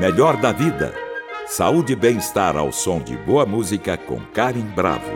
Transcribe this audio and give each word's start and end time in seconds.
melhor 0.00 0.38
da 0.38 0.50
vida. 0.50 0.94
Saúde 1.46 1.92
e 1.92 1.96
bem-estar 1.96 2.56
ao 2.56 2.72
som 2.72 3.02
de 3.02 3.18
boa 3.18 3.44
música 3.44 3.98
com 3.98 4.18
Karen 4.32 4.64
Bravo. 4.74 5.12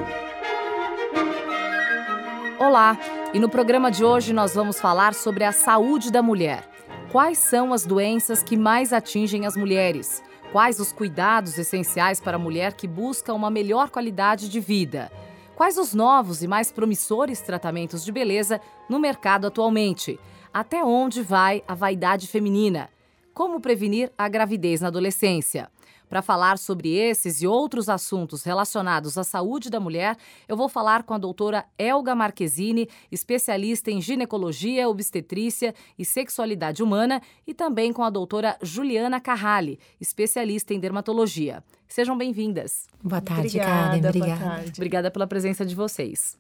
Olá, 2.58 2.98
e 3.32 3.38
no 3.38 3.48
programa 3.48 3.90
de 3.90 4.04
hoje 4.04 4.34
nós 4.34 4.54
vamos 4.54 4.78
falar 4.78 5.14
sobre 5.14 5.42
a 5.42 5.52
saúde 5.52 6.12
da 6.12 6.22
mulher. 6.22 6.68
Quais 7.10 7.38
são 7.38 7.72
as 7.72 7.86
doenças 7.86 8.42
que 8.42 8.58
mais 8.58 8.92
atingem 8.92 9.46
as 9.46 9.56
mulheres? 9.56 10.22
Quais 10.52 10.78
os 10.78 10.92
cuidados 10.92 11.56
essenciais 11.56 12.20
para 12.20 12.36
a 12.36 12.38
mulher 12.38 12.74
que 12.74 12.86
busca 12.86 13.32
uma 13.32 13.50
melhor 13.50 13.88
qualidade 13.88 14.50
de 14.50 14.60
vida? 14.60 15.10
Quais 15.56 15.78
os 15.78 15.94
novos 15.94 16.42
e 16.42 16.46
mais 16.46 16.70
promissores 16.70 17.40
tratamentos 17.40 18.04
de 18.04 18.12
beleza 18.12 18.60
no 18.86 18.98
mercado 18.98 19.46
atualmente? 19.46 20.20
Até 20.52 20.84
onde 20.84 21.22
vai 21.22 21.64
a 21.66 21.74
vaidade 21.74 22.28
feminina? 22.28 22.90
Como 23.34 23.60
prevenir 23.60 24.12
a 24.16 24.28
gravidez 24.28 24.80
na 24.80 24.86
adolescência? 24.86 25.68
Para 26.08 26.22
falar 26.22 26.56
sobre 26.56 26.90
esses 26.94 27.42
e 27.42 27.46
outros 27.48 27.88
assuntos 27.88 28.44
relacionados 28.44 29.18
à 29.18 29.24
saúde 29.24 29.68
da 29.68 29.80
mulher, 29.80 30.16
eu 30.46 30.56
vou 30.56 30.68
falar 30.68 31.02
com 31.02 31.14
a 31.14 31.18
doutora 31.18 31.64
Elga 31.76 32.14
Marquezine, 32.14 32.88
especialista 33.10 33.90
em 33.90 34.00
ginecologia, 34.00 34.88
obstetrícia 34.88 35.74
e 35.98 36.04
sexualidade 36.04 36.80
humana, 36.80 37.20
e 37.44 37.52
também 37.52 37.92
com 37.92 38.04
a 38.04 38.10
doutora 38.10 38.56
Juliana 38.62 39.20
Carrali, 39.20 39.80
especialista 40.00 40.72
em 40.72 40.78
dermatologia. 40.78 41.64
Sejam 41.88 42.16
bem-vindas. 42.16 42.86
Boa 43.02 43.20
tarde, 43.20 43.48
Obrigada, 43.48 43.70
Karen. 43.72 44.00
boa 44.00 44.10
Obrigada. 44.10 44.44
tarde. 44.44 44.72
Obrigada 44.76 45.10
pela 45.10 45.26
presença 45.26 45.66
de 45.66 45.74
vocês. 45.74 46.38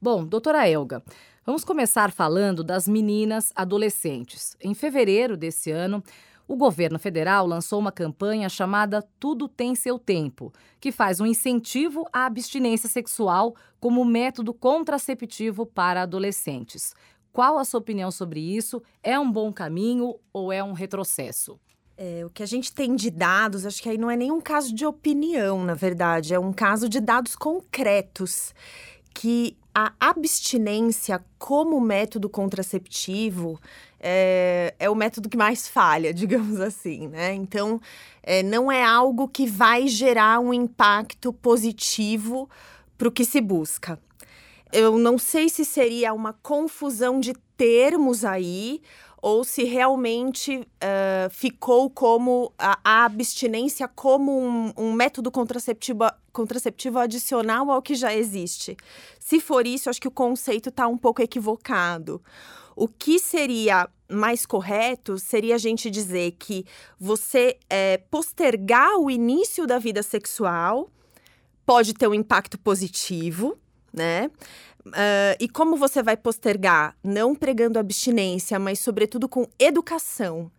Bom, 0.00 0.24
doutora 0.24 0.68
Elga, 0.68 1.02
vamos 1.46 1.64
começar 1.64 2.10
falando 2.10 2.62
das 2.62 2.86
meninas 2.86 3.52
adolescentes. 3.54 4.56
Em 4.60 4.74
fevereiro 4.74 5.36
desse 5.36 5.70
ano, 5.70 6.02
o 6.46 6.56
governo 6.56 6.98
federal 6.98 7.46
lançou 7.46 7.78
uma 7.78 7.90
campanha 7.90 8.48
chamada 8.48 9.02
Tudo 9.18 9.48
Tem 9.48 9.74
Seu 9.74 9.98
Tempo, 9.98 10.52
que 10.78 10.92
faz 10.92 11.20
um 11.20 11.26
incentivo 11.26 12.06
à 12.12 12.26
abstinência 12.26 12.88
sexual 12.88 13.54
como 13.80 14.04
método 14.04 14.52
contraceptivo 14.52 15.64
para 15.64 16.02
adolescentes. 16.02 16.94
Qual 17.32 17.58
a 17.58 17.64
sua 17.64 17.80
opinião 17.80 18.10
sobre 18.10 18.40
isso? 18.40 18.82
É 19.02 19.18
um 19.18 19.30
bom 19.30 19.52
caminho 19.52 20.16
ou 20.32 20.52
é 20.52 20.62
um 20.62 20.72
retrocesso? 20.72 21.58
É, 21.96 22.24
o 22.26 22.30
que 22.30 22.42
a 22.42 22.46
gente 22.46 22.72
tem 22.72 22.94
de 22.94 23.10
dados, 23.10 23.64
acho 23.64 23.82
que 23.82 23.88
aí 23.88 23.96
não 23.96 24.10
é 24.10 24.16
nem 24.16 24.30
um 24.30 24.40
caso 24.40 24.74
de 24.74 24.84
opinião, 24.84 25.64
na 25.64 25.74
verdade, 25.74 26.34
é 26.34 26.38
um 26.38 26.52
caso 26.52 26.88
de 26.88 27.00
dados 27.00 27.34
concretos. 27.34 28.52
Que 29.14 29.56
a 29.74 29.92
abstinência 29.98 31.22
como 31.38 31.80
método 31.80 32.28
contraceptivo 32.28 33.60
é, 33.98 34.74
é 34.78 34.88
o 34.88 34.94
método 34.94 35.28
que 35.28 35.36
mais 35.36 35.66
falha, 35.66 36.12
digamos 36.14 36.60
assim, 36.60 37.08
né? 37.08 37.34
Então, 37.34 37.80
é, 38.22 38.42
não 38.42 38.70
é 38.70 38.84
algo 38.84 39.26
que 39.26 39.46
vai 39.46 39.88
gerar 39.88 40.38
um 40.38 40.54
impacto 40.54 41.32
positivo 41.32 42.48
para 42.96 43.08
o 43.08 43.12
que 43.12 43.24
se 43.24 43.40
busca. 43.40 43.98
Eu 44.72 44.98
não 44.98 45.18
sei 45.18 45.48
se 45.48 45.64
seria 45.64 46.12
uma 46.12 46.32
confusão 46.32 47.18
de 47.18 47.34
termos 47.56 48.24
aí 48.24 48.80
ou 49.22 49.42
se 49.42 49.64
realmente 49.64 50.68
eh, 50.78 51.28
ficou 51.30 51.88
como 51.88 52.52
a, 52.58 52.78
a 52.84 53.04
abstinência 53.06 53.88
como 53.88 54.38
um, 54.38 54.72
um 54.76 54.92
método 54.92 55.30
contraceptivo, 55.30 56.04
contraceptivo 56.34 56.98
adicional 56.98 57.70
ao 57.70 57.80
que 57.80 57.94
já 57.94 58.14
existe. 58.14 58.76
Se 59.18 59.40
for 59.40 59.66
isso, 59.66 59.88
acho 59.88 60.00
que 60.00 60.08
o 60.08 60.10
conceito 60.10 60.68
está 60.68 60.86
um 60.86 60.98
pouco 60.98 61.22
equivocado. 61.22 62.20
O 62.76 62.86
que 62.86 63.18
seria 63.18 63.88
mais 64.10 64.44
correto 64.44 65.18
seria 65.18 65.54
a 65.54 65.58
gente 65.58 65.88
dizer 65.88 66.32
que 66.32 66.66
você 66.98 67.56
eh, 67.70 68.02
postergar 68.10 68.98
o 68.98 69.10
início 69.10 69.66
da 69.66 69.78
vida 69.78 70.02
sexual 70.02 70.90
pode 71.64 71.94
ter 71.94 72.06
um 72.06 72.14
impacto 72.14 72.58
positivo, 72.58 73.56
né? 73.92 74.30
Ah, 74.92 75.36
e 75.40 75.48
como 75.48 75.76
você 75.76 76.02
vai 76.02 76.16
postergar? 76.16 76.96
Não 77.02 77.34
pregando 77.34 77.78
abstinência, 77.78 78.58
mas 78.58 78.78
sobretudo 78.78 79.28
com 79.28 79.46
educação. 79.58 80.50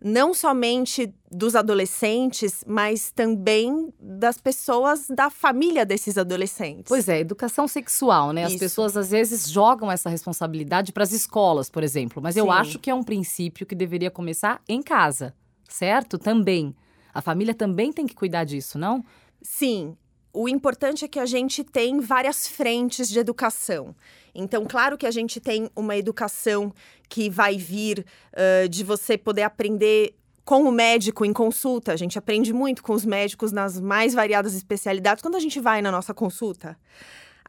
Não 0.00 0.32
somente 0.32 1.12
dos 1.30 1.56
adolescentes, 1.56 2.64
mas 2.66 3.10
também 3.10 3.92
das 4.00 4.38
pessoas 4.38 5.08
da 5.08 5.28
família 5.28 5.84
desses 5.84 6.16
adolescentes. 6.16 6.84
Pois 6.86 7.08
é, 7.08 7.18
educação 7.18 7.66
sexual, 7.66 8.32
né? 8.32 8.44
As 8.44 8.52
Isso. 8.52 8.60
pessoas 8.60 8.96
às 8.96 9.10
vezes 9.10 9.50
jogam 9.50 9.90
essa 9.90 10.08
responsabilidade 10.08 10.92
para 10.92 11.02
as 11.02 11.12
escolas, 11.12 11.68
por 11.68 11.82
exemplo. 11.82 12.22
Mas 12.22 12.36
eu 12.36 12.44
Sim. 12.44 12.50
acho 12.50 12.78
que 12.78 12.90
é 12.90 12.94
um 12.94 13.02
princípio 13.02 13.66
que 13.66 13.74
deveria 13.74 14.10
começar 14.10 14.62
em 14.68 14.80
casa, 14.80 15.34
certo? 15.68 16.16
Também. 16.16 16.74
A 17.12 17.20
família 17.20 17.54
também 17.54 17.92
tem 17.92 18.06
que 18.06 18.14
cuidar 18.14 18.44
disso, 18.44 18.78
não? 18.78 19.04
Sim. 19.42 19.96
O 20.40 20.48
importante 20.48 21.04
é 21.04 21.08
que 21.08 21.18
a 21.18 21.26
gente 21.26 21.64
tem 21.64 21.98
várias 21.98 22.46
frentes 22.46 23.08
de 23.08 23.18
educação. 23.18 23.92
Então, 24.32 24.64
claro 24.64 24.96
que 24.96 25.04
a 25.04 25.10
gente 25.10 25.40
tem 25.40 25.68
uma 25.74 25.96
educação 25.96 26.72
que 27.08 27.28
vai 27.28 27.56
vir 27.56 28.06
ãh, 28.36 28.68
de 28.68 28.84
você 28.84 29.18
poder 29.18 29.42
aprender 29.42 30.14
com 30.44 30.62
o 30.62 30.70
médico 30.70 31.24
em 31.24 31.32
consulta. 31.32 31.92
A 31.92 31.96
gente 31.96 32.16
aprende 32.16 32.52
muito 32.52 32.84
com 32.84 32.92
os 32.92 33.04
médicos 33.04 33.50
nas 33.50 33.80
mais 33.80 34.14
variadas 34.14 34.54
especialidades 34.54 35.22
quando 35.22 35.34
a 35.34 35.40
gente 35.40 35.58
vai 35.58 35.82
na 35.82 35.90
nossa 35.90 36.14
consulta. 36.14 36.78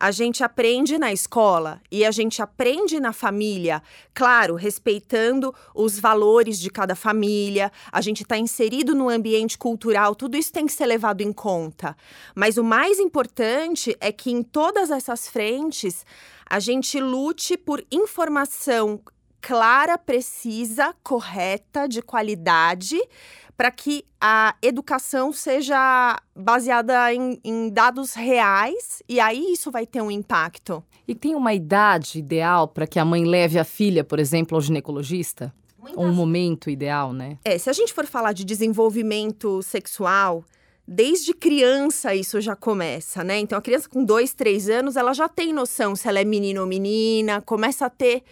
A 0.02 0.12
gente 0.12 0.46
aprende 0.46 0.98
na 0.98 1.12
escola 1.12 1.82
e 1.92 2.06
a 2.06 2.12
gente 2.12 2.42
aprende 2.42 3.02
na 3.02 3.12
família, 3.12 3.84
claro, 4.14 4.56
respeitando 4.56 5.54
os 5.76 6.00
valores 6.00 6.58
de 6.58 6.70
cada 6.70 6.96
família. 6.96 7.70
A 7.92 8.00
gente 8.00 8.24
está 8.24 8.38
inserido 8.38 8.96
no 8.96 9.10
ambiente 9.10 9.58
cultural, 9.58 10.16
tudo 10.16 10.38
isso 10.38 10.54
tem 10.54 10.66
que 10.66 10.72
ser 10.72 10.86
levado 10.86 11.20
em 11.20 11.34
conta. 11.34 11.98
Mas 12.34 12.58
o 12.58 12.64
mais 12.64 12.98
importante 12.98 13.94
é 14.00 14.10
que 14.10 14.32
em 14.32 14.42
todas 14.42 14.90
essas 14.90 15.28
frentes 15.28 16.06
a 16.50 16.62
gente 16.62 16.98
lute 17.02 17.58
por 17.58 17.86
informação 17.92 19.02
clara, 19.42 19.98
precisa, 19.98 20.94
correta, 21.04 21.88
de 21.88 22.02
qualidade, 22.02 23.00
para 23.58 23.72
que 23.72 24.06
a 24.22 24.56
educação 24.62 25.34
seja 25.34 26.18
baseada 26.36 27.14
em, 27.14 27.40
em 27.44 27.70
dados 27.70 28.14
reais 28.14 29.04
e 29.08 29.20
aí 29.20 29.52
isso 29.52 29.70
vai 29.70 29.86
ter 29.86 30.02
um 30.02 30.10
impacto. 30.10 30.84
E 31.08 31.14
tem 31.14 31.36
uma 31.36 31.54
idade 31.54 32.20
ideal 32.20 32.68
para 32.68 32.88
que 32.88 33.00
a 33.00 33.04
mãe 33.04 33.26
leve 33.26 33.60
a 33.60 33.64
filha, 33.64 34.04
por 34.04 34.20
exemplo, 34.20 34.56
ao 34.56 34.62
ginecologista? 34.62 35.54
Um 35.98 36.14
momento 36.14 36.70
ideal, 36.70 37.14
né? 37.14 37.38
É, 37.44 37.58
se 37.58 37.70
a 37.70 37.74
gente 37.74 37.94
for 37.94 38.06
falar 38.06 38.34
de 38.34 38.46
desenvolvimento 38.46 39.62
sexual, 39.64 40.44
desde 40.88 41.34
criança 41.34 42.16
isso 42.16 42.42
já 42.42 42.56
começa, 42.56 43.24
né? 43.24 43.40
Então 43.40 43.58
a 43.58 43.62
criança 43.62 43.88
com 43.88 44.04
dois, 44.04 44.34
três 44.34 44.70
anos, 44.70 44.96
ela 44.96 45.14
já 45.14 45.30
tem 45.30 45.54
noção 45.54 45.96
se 45.96 46.08
ela 46.08 46.20
é 46.20 46.26
menino 46.26 46.62
ou 46.62 46.68
menina, 46.68 47.42
começa 47.42 47.86
a 47.86 47.90
ter, 47.90 48.24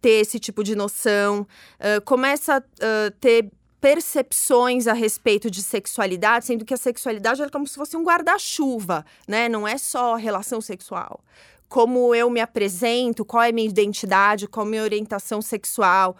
ter 0.00 0.20
esse 0.20 0.38
tipo 0.38 0.62
de 0.62 0.74
noção, 0.74 1.46
ah, 1.80 2.00
começa 2.04 2.56
a 2.56 3.10
ter 3.20 3.50
percepções 3.80 4.86
a 4.86 4.92
respeito 4.92 5.50
de 5.50 5.62
sexualidade, 5.62 6.46
sendo 6.46 6.64
que 6.64 6.74
a 6.74 6.76
sexualidade 6.76 7.42
é 7.42 7.48
como 7.48 7.66
se 7.66 7.76
fosse 7.76 7.96
um 7.96 8.02
guarda-chuva, 8.02 9.04
né? 9.28 9.48
Não 9.48 9.66
é 9.68 9.78
só 9.78 10.16
relação 10.16 10.60
sexual. 10.60 11.20
Como 11.68 12.14
eu 12.14 12.30
me 12.30 12.40
apresento, 12.40 13.24
qual 13.24 13.42
é 13.42 13.50
a 13.50 13.52
minha 13.52 13.68
identidade, 13.68 14.48
qual 14.48 14.66
é 14.66 14.70
minha 14.70 14.82
orientação 14.82 15.42
sexual, 15.42 16.16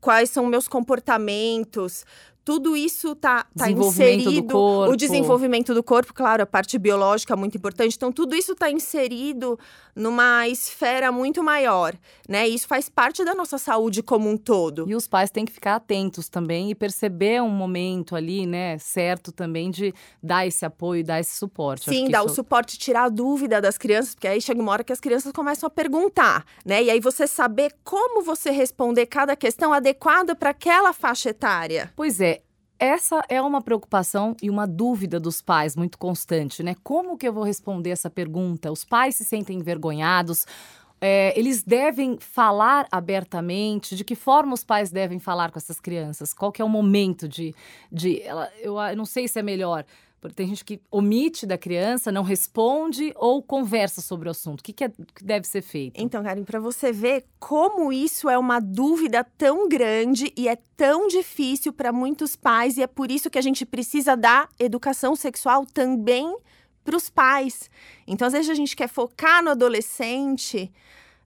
quais 0.00 0.30
são 0.30 0.46
meus 0.46 0.66
comportamentos. 0.66 2.04
Tudo 2.44 2.76
isso 2.76 3.14
tá, 3.14 3.46
tá 3.56 3.70
inserido. 3.70 4.58
O 4.58 4.96
desenvolvimento 4.96 5.72
do 5.72 5.82
corpo, 5.82 6.12
claro, 6.12 6.42
a 6.42 6.46
parte 6.46 6.78
biológica 6.78 7.32
é 7.32 7.36
muito 7.36 7.56
importante. 7.56 7.96
Então, 7.96 8.12
tudo 8.12 8.34
isso 8.36 8.52
está 8.52 8.70
inserido 8.70 9.58
numa 9.96 10.46
esfera 10.48 11.10
muito 11.12 11.42
maior, 11.42 11.94
né? 12.28 12.48
E 12.48 12.54
isso 12.54 12.66
faz 12.66 12.88
parte 12.88 13.24
da 13.24 13.34
nossa 13.34 13.56
saúde 13.58 14.02
como 14.02 14.28
um 14.28 14.36
todo. 14.36 14.84
E 14.88 14.94
os 14.94 15.06
pais 15.06 15.30
têm 15.30 15.44
que 15.44 15.52
ficar 15.52 15.76
atentos 15.76 16.28
também 16.28 16.70
e 16.70 16.74
perceber 16.74 17.40
um 17.40 17.48
momento 17.48 18.16
ali, 18.16 18.44
né, 18.44 18.76
certo 18.78 19.30
também 19.30 19.70
de 19.70 19.94
dar 20.22 20.46
esse 20.46 20.64
apoio, 20.66 21.04
dar 21.04 21.20
esse 21.20 21.36
suporte. 21.36 21.88
Sim, 21.88 22.10
dar 22.10 22.22
o 22.24 22.26
isso- 22.26 22.34
suporte, 22.34 22.76
tirar 22.76 23.04
a 23.04 23.08
dúvida 23.08 23.60
das 23.60 23.78
crianças, 23.78 24.14
porque 24.14 24.26
aí 24.28 24.40
chega 24.40 24.60
uma 24.60 24.72
hora 24.72 24.82
que 24.84 24.92
as 24.92 25.00
crianças 25.00 25.32
começam 25.32 25.66
a 25.66 25.70
perguntar, 25.70 26.44
né? 26.64 26.82
E 26.82 26.90
aí 26.90 26.98
você 27.00 27.26
saber 27.26 27.72
como 27.84 28.22
você 28.22 28.50
responder 28.50 29.06
cada 29.06 29.36
questão 29.36 29.72
adequada 29.72 30.34
para 30.34 30.50
aquela 30.50 30.92
faixa 30.92 31.30
etária. 31.30 31.92
Pois 31.94 32.20
é, 32.20 32.33
essa 32.78 33.22
é 33.28 33.40
uma 33.40 33.62
preocupação 33.62 34.36
e 34.42 34.50
uma 34.50 34.66
dúvida 34.66 35.20
dos 35.20 35.40
pais 35.40 35.76
muito 35.76 35.98
constante, 35.98 36.62
né? 36.62 36.74
Como 36.82 37.16
que 37.16 37.26
eu 37.26 37.32
vou 37.32 37.44
responder 37.44 37.90
essa 37.90 38.10
pergunta? 38.10 38.70
Os 38.70 38.84
pais 38.84 39.16
se 39.16 39.24
sentem 39.24 39.58
envergonhados. 39.58 40.46
é, 41.00 41.38
eles 41.38 41.62
devem 41.62 42.18
falar 42.18 42.86
abertamente? 42.90 43.94
De 43.96 44.04
que 44.04 44.14
forma 44.14 44.54
os 44.54 44.64
pais 44.64 44.90
devem 44.90 45.18
falar 45.18 45.50
com 45.50 45.58
essas 45.58 45.80
crianças? 45.80 46.32
Qual 46.34 46.50
que 46.52 46.62
é 46.62 46.64
o 46.64 46.68
momento 46.68 47.28
de. 47.28 47.54
de 47.92 48.22
ela, 48.22 48.50
eu, 48.60 48.78
eu 48.80 48.96
não 48.96 49.04
sei 49.04 49.28
se 49.28 49.38
é 49.38 49.42
melhor 49.42 49.84
Tem 50.32 50.48
gente 50.48 50.64
que 50.64 50.80
omite 50.90 51.46
da 51.46 51.58
criança, 51.58 52.12
não 52.12 52.22
responde 52.22 53.12
ou 53.16 53.42
conversa 53.42 54.00
sobre 54.00 54.28
o 54.28 54.30
assunto. 54.30 54.60
O 54.60 54.62
que, 54.62 54.72
que, 54.72 54.84
é, 54.84 54.88
que 54.88 55.24
deve 55.24 55.46
ser 55.46 55.62
feito? 55.62 56.00
Então, 56.00 56.22
Karen, 56.22 56.44
para 56.44 56.60
você 56.60 56.92
ver 56.92 57.24
como 57.38 57.92
isso 57.92 58.28
é 58.28 58.38
uma 58.38 58.60
dúvida 58.60 59.24
tão 59.36 59.68
grande 59.68 60.32
e 60.36 60.48
é 60.48 60.56
tão 60.76 61.06
difícil 61.08 61.72
para 61.72 61.92
muitos 61.92 62.36
pais, 62.36 62.76
e 62.76 62.82
é 62.82 62.86
por 62.86 63.10
isso 63.10 63.28
que 63.28 63.38
a 63.38 63.42
gente 63.42 63.66
precisa 63.66 64.16
dar 64.16 64.48
educação 64.58 65.14
sexual 65.14 65.66
também 65.66 66.36
para 66.84 66.96
os 66.96 67.08
pais. 67.08 67.70
Então, 68.06 68.26
às 68.26 68.32
vezes, 68.32 68.50
a 68.50 68.54
gente 68.54 68.76
quer 68.76 68.88
focar 68.88 69.42
no 69.42 69.50
adolescente. 69.50 70.70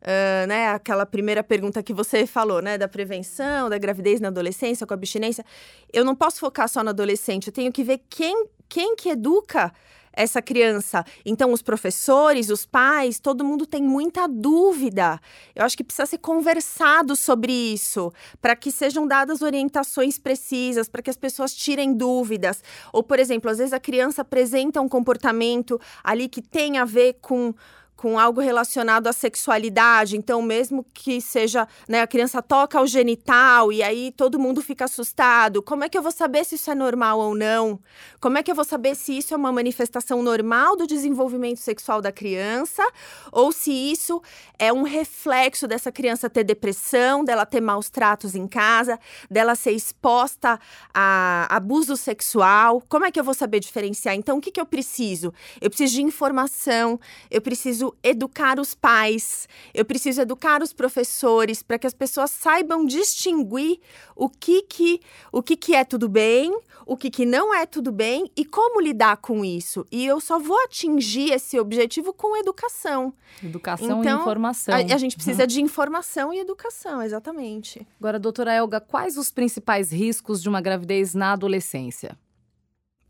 Uh, 0.01 0.47
né, 0.47 0.69
aquela 0.69 1.05
primeira 1.05 1.43
pergunta 1.43 1.83
que 1.83 1.93
você 1.93 2.25
falou, 2.25 2.63
né, 2.63 2.79
da 2.79 2.87
prevenção, 2.87 3.69
da 3.69 3.77
gravidez 3.79 4.21
na 4.21 4.29
adolescência, 4.29 4.87
com 4.87 4.95
abstinência. 4.95 5.45
Eu 5.93 6.05
não 6.05 6.15
posso 6.15 6.39
focar 6.39 6.69
só 6.69 6.85
no 6.85 6.91
adolescente, 6.91 7.49
eu 7.49 7.53
tenho 7.53 7.73
que 7.73 7.83
ver 7.83 8.03
quem, 8.09 8.47
quem 8.69 8.97
que 8.97 9.09
educa 9.09 9.73
essa 10.19 10.43
criança. 10.43 11.05
Então, 11.25 11.53
os 11.53 11.63
professores, 11.63 12.51
os 12.51 12.67
pais, 12.67 13.21
todo 13.21 13.45
mundo 13.45 13.65
tem 13.65 13.81
muita 13.81 14.27
dúvida. 14.27 15.21
Eu 15.55 15.65
acho 15.65 15.77
que 15.77 15.85
precisa 15.85 16.07
ser 16.07 16.19
conversado 16.19 17.15
sobre 17.15 17.53
isso, 17.53 18.13
para 18.43 18.57
que 18.57 18.73
sejam 18.73 19.07
dadas 19.07 19.43
orientações 19.43 20.19
precisas, 20.19 20.89
para 20.89 21.03
que 21.03 21.11
as 21.11 21.17
pessoas 21.17 21.55
tirem 21.55 21.95
dúvidas. 21.95 22.65
Ou, 22.93 23.01
por 23.01 23.21
exemplo, 23.21 23.49
às 23.49 23.59
vezes 23.59 23.73
a 23.73 23.79
criança 23.79 24.23
apresenta 24.23 24.81
um 24.81 24.89
comportamento 24.89 25.81
ali 26.03 26.29
que 26.29 26.43
tem 26.43 26.79
a 26.79 26.85
ver 26.85 27.19
com 27.21 27.55
com 27.99 28.17
algo 28.17 28.41
relacionado 28.41 29.09
à 29.09 29.13
sexualidade. 29.13 30.17
Então, 30.17 30.41
mesmo 30.41 30.87
que 30.95 31.21
seja, 31.21 31.67
né, 31.89 32.01
a 32.01 32.07
criança 32.07 32.41
toca 32.41 32.81
o 32.81 32.87
genital 32.87 33.73
e 33.73 33.83
aí 33.83 34.13
todo 34.17 34.39
mundo 34.39 34.63
fica 34.63 34.85
assustado, 34.85 35.61
como 35.61 35.83
é 35.83 35.89
que 35.89 35.99
eu 35.99 36.03
vou 36.03 36.13
saber 36.13 36.45
se 36.45 36.55
isso 36.55 36.71
é 36.71 36.77
normal 36.77 37.19
ou 37.19 37.35
não? 37.35 37.81
Como 38.21 38.39
é 38.39 38.43
que 38.43 38.53
eu 38.53 38.55
vou 38.55 38.65
saber 38.65 38.95
se 38.95 39.19
isso 39.19 39.35
é 39.35 39.37
uma 39.37 39.51
manifestação 39.51 40.23
normal 40.23 40.77
do 40.77 40.87
desenvolvimento 40.87 41.59
sexual 41.59 42.01
da 42.01 42.13
criança 42.13 42.87
ou 43.33 43.51
se 43.51 43.73
isso 43.73 44.23
é 44.61 44.73
um 44.73 44.85
reflexo 44.85 45.67
dessa 45.67 45.91
criança 45.91 46.31
ter 46.31 46.45
depressão, 46.45 47.25
dela 47.25 47.45
ter 47.45 47.61
maus 47.61 47.91
tratos 47.91 48.37
em 48.37 48.47
casa, 48.47 48.97
dela 49.29 49.57
ser 49.57 49.73
exposta 49.73 50.61
a 50.95 51.49
abuso 51.51 51.97
sexual? 51.97 52.81
Como 52.89 53.05
é 53.05 53.11
que 53.11 53.19
eu 53.19 53.25
vou 53.25 53.35
saber 53.35 53.59
diferenciar? 53.59 54.15
Então, 54.15 54.39
o 54.39 54.41
que, 54.41 54.53
que 54.53 54.61
eu 54.61 54.67
preciso? 54.67 55.35
Eu 55.61 55.69
preciso 55.69 55.95
de 55.95 56.03
informação, 56.03 57.01
eu 57.29 57.41
preciso 57.41 57.88
educar 58.03 58.59
os 58.59 58.75
pais, 58.75 59.49
eu 59.73 59.85
preciso 59.85 60.21
educar 60.21 60.63
os 60.63 60.73
professores 60.73 61.63
para 61.63 61.79
que 61.79 61.87
as 61.87 61.95
pessoas 61.95 62.31
saibam 62.31 62.85
distinguir 62.85 63.81
o 64.15 64.29
que 64.29 64.63
que, 64.63 65.01
o 65.33 65.43
que, 65.43 65.57
que 65.57 65.75
é 65.75 65.85
tudo 65.85 66.09
bem, 66.09 66.57
o 66.87 66.97
que, 66.97 67.11
que 67.11 67.27
não 67.27 67.55
é 67.55 67.67
tudo 67.67 67.93
bem 67.93 68.31
e 68.37 68.45
como 68.45 68.81
lidar 68.81 69.19
com 69.19 69.45
isso. 69.45 69.87
E 69.93 70.07
eu 70.07 70.21
só 70.21 70.39
vou 70.39 70.59
atingir 70.65 71.33
esse 71.33 71.59
objetivo 71.59 72.13
com 72.13 72.37
educação. 72.37 73.13
Educação 73.43 74.01
então, 74.01 74.19
e 74.19 74.23
informação. 74.23 74.75
A, 74.75 74.79
a 74.79 74.99
gente 74.99 75.17
precisa 75.17 75.43
uhum. 75.43 75.47
de 75.47 75.61
informação 75.61 76.33
e 76.33 76.39
educação, 76.39 77.03
exatamente. 77.03 77.87
Agora, 77.99 78.19
doutora 78.19 78.55
Elga, 78.55 78.81
quais 78.81 79.17
os 79.17 79.31
principais 79.31 79.93
riscos 79.93 80.43
de 80.43 80.49
uma 80.49 80.61
gravidez 80.61 81.15
na 81.15 81.33
adolescência? 81.33 82.17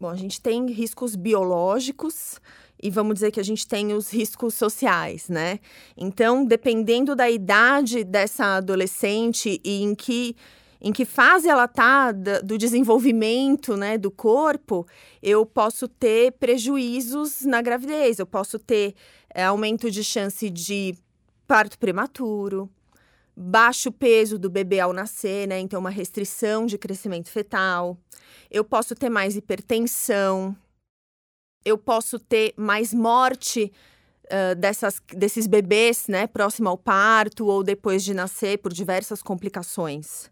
Bom, 0.00 0.08
a 0.08 0.16
gente 0.16 0.40
tem 0.40 0.66
riscos 0.70 1.16
biológicos 1.16 2.40
e 2.80 2.90
vamos 2.90 3.14
dizer 3.14 3.30
que 3.30 3.40
a 3.40 3.44
gente 3.44 3.66
tem 3.66 3.92
os 3.92 4.10
riscos 4.10 4.54
sociais, 4.54 5.28
né? 5.28 5.58
Então, 5.96 6.44
dependendo 6.44 7.14
da 7.16 7.28
idade 7.28 8.04
dessa 8.04 8.56
adolescente 8.56 9.60
e 9.64 9.82
em 9.82 9.94
que 9.94 10.36
em 10.80 10.92
que 10.92 11.04
fase 11.04 11.48
ela 11.48 11.64
está 11.64 12.12
do 12.12 12.56
desenvolvimento 12.56 13.76
né, 13.76 13.98
do 13.98 14.12
corpo, 14.12 14.86
eu 15.20 15.44
posso 15.44 15.88
ter 15.88 16.30
prejuízos 16.32 17.42
na 17.42 17.60
gravidez, 17.60 18.20
eu 18.20 18.26
posso 18.26 18.60
ter 18.60 18.94
é, 19.34 19.42
aumento 19.42 19.90
de 19.90 20.04
chance 20.04 20.48
de 20.48 20.94
parto 21.48 21.76
prematuro, 21.80 22.70
baixo 23.36 23.90
peso 23.90 24.38
do 24.38 24.48
bebê 24.48 24.78
ao 24.78 24.92
nascer, 24.92 25.48
né? 25.48 25.58
Então, 25.58 25.80
uma 25.80 25.90
restrição 25.90 26.66
de 26.66 26.78
crescimento 26.78 27.28
fetal. 27.28 27.96
Eu 28.50 28.64
posso 28.64 28.94
ter 28.94 29.08
mais 29.08 29.36
hipertensão, 29.36 30.56
eu 31.68 31.78
posso 31.78 32.18
ter 32.18 32.54
mais 32.56 32.94
morte 32.94 33.72
uh, 34.24 34.54
dessas, 34.54 35.00
desses 35.14 35.46
bebês, 35.46 36.06
né, 36.08 36.26
próximo 36.26 36.68
ao 36.68 36.78
parto 36.78 37.46
ou 37.46 37.62
depois 37.62 38.02
de 38.02 38.14
nascer 38.14 38.58
por 38.58 38.72
diversas 38.72 39.22
complicações. 39.22 40.30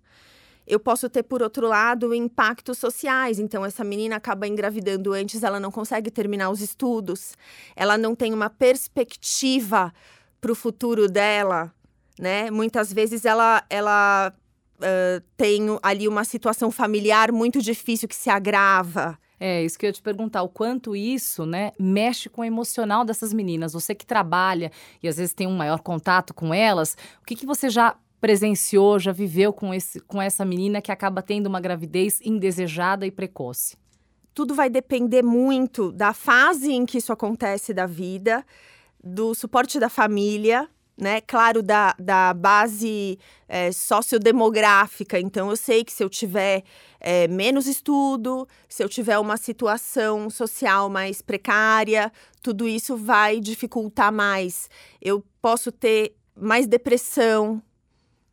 Eu 0.67 0.81
posso 0.81 1.09
ter, 1.09 1.23
por 1.23 1.43
outro 1.43 1.69
lado, 1.69 2.13
impactos 2.13 2.79
sociais. 2.79 3.39
Então, 3.39 3.65
essa 3.65 3.85
menina 3.85 4.17
acaba 4.17 4.49
engravidando 4.49 5.13
antes, 5.13 5.45
ela 5.45 5.61
não 5.61 5.71
consegue 5.71 6.11
terminar 6.11 6.51
os 6.51 6.61
estudos, 6.61 7.35
ela 7.77 7.97
não 7.97 8.17
tem 8.17 8.35
uma 8.35 8.51
perspectiva 8.51 9.93
para 10.41 10.51
o 10.51 10.57
futuro 10.57 11.09
dela, 11.09 11.73
né? 12.19 12.51
Muitas 12.51 12.93
vezes 12.93 13.25
ela, 13.25 13.65
ela 13.71 14.33
uh, 14.79 15.25
tem 15.37 15.61
ali 15.83 16.09
uma 16.09 16.25
situação 16.25 16.71
familiar 16.71 17.31
muito 17.31 17.63
difícil 17.63 18.09
que 18.09 18.17
se 18.17 18.29
agrava. 18.29 19.17
É, 19.39 19.63
isso 19.63 19.79
que 19.79 19.85
eu 19.85 19.89
ia 19.89 19.93
te 19.93 20.03
perguntar, 20.03 20.43
o 20.43 20.49
quanto 20.49 20.97
isso, 20.97 21.45
né, 21.45 21.73
mexe 21.79 22.29
com 22.29 22.41
o 22.41 22.45
emocional 22.45 23.05
dessas 23.05 23.33
meninas. 23.33 23.73
Você 23.73 23.95
que 23.95 24.07
trabalha 24.07 24.71
e 25.03 25.09
às 25.09 25.17
vezes 25.17 25.35
tem 25.35 25.47
um 25.47 25.57
maior 25.57 25.81
contato 25.81 26.33
com 26.33 26.55
elas, 26.55 26.97
o 27.23 27.27
que, 27.27 27.37
que 27.37 27.47
você 27.47 27.69
já 27.69 27.97
presenciou, 28.21 28.99
já 28.99 29.13
viveu 29.13 29.53
com, 29.53 29.75
esse, 29.75 30.01
com 30.01 30.21
essa 30.21 30.45
menina 30.45 30.81
que 30.81 30.91
acaba 30.91 31.23
tendo 31.23 31.47
uma 31.47 31.61
gravidez 31.61 32.21
indesejada 32.23 33.07
e 33.07 33.11
precoce? 33.11 33.77
Tudo 34.33 34.55
vai 34.55 34.69
depender 34.69 35.23
muito 35.23 35.93
da 35.93 36.13
fase 36.13 36.73
em 36.73 36.85
que 36.85 36.99
isso 36.99 37.13
acontece 37.13 37.73
da 37.73 37.87
vida, 37.87 38.45
do 39.03 39.35
suporte 39.35 39.79
da 39.79 39.89
família, 39.89 40.69
né? 40.97 41.21
Claro, 41.21 41.63
da, 41.63 41.95
da 41.99 42.33
base 42.33 43.19
é, 43.47 43.71
sociodemográfica. 43.71 45.21
Então, 45.21 45.51
eu 45.51 45.57
sei 45.57 45.85
que 45.85 45.93
se 45.93 46.03
eu 46.03 46.09
tiver 46.09 46.65
é, 46.99 47.29
menos 47.29 47.67
estudo, 47.67 48.49
se 48.69 48.83
eu 48.83 48.89
tiver 48.89 49.19
uma 49.19 49.37
situação 49.37 50.31
social 50.31 50.89
mais 50.89 51.21
precária, 51.21 52.11
tudo 52.43 52.67
isso 52.67 52.97
vai 52.97 53.41
dificultar 53.41 54.11
mais. 54.13 54.71
Eu 55.01 55.23
posso 55.43 55.71
ter 55.71 56.17
mais 56.35 56.67
depressão, 56.67 57.63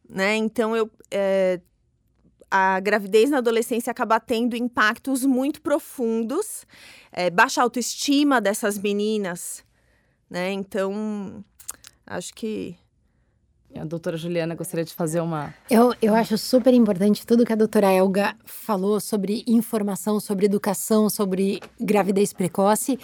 né? 0.10 0.36
Então, 0.38 0.76
eu. 0.76 0.90
É, 1.12 1.60
a 2.56 2.80
gravidez 2.80 3.32
na 3.32 3.40
adolescência 3.40 3.90
acaba 3.90 4.20
tendo 4.20 4.56
impactos 4.56 5.26
muito 5.26 5.60
profundos, 5.60 6.68
baixa 7.34 7.64
autoestima 7.64 8.40
dessas 8.40 8.78
meninas, 8.78 9.64
né? 10.30 10.52
Então, 10.52 11.44
Acho 12.06 12.34
que. 12.34 12.76
A 13.76 13.84
doutora 13.86 14.18
Juliana 14.18 14.54
gostaria 14.54 14.86
de 14.86 14.94
fazer 14.94 15.20
uma. 15.20 15.54
Eu, 15.70 15.96
eu 16.00 16.14
acho 16.14 16.38
super 16.38 16.74
importante 16.74 17.26
tudo 17.26 17.46
que 17.46 17.54
a 17.54 17.56
doutora 17.56 17.92
Elga 17.92 18.36
falou 18.46 19.00
sobre 19.00 19.44
informação, 19.48 20.20
sobre 20.20 20.46
educação, 20.46 21.10
sobre 21.10 21.60
gravidez 21.80 22.34
precoce. 22.34 23.00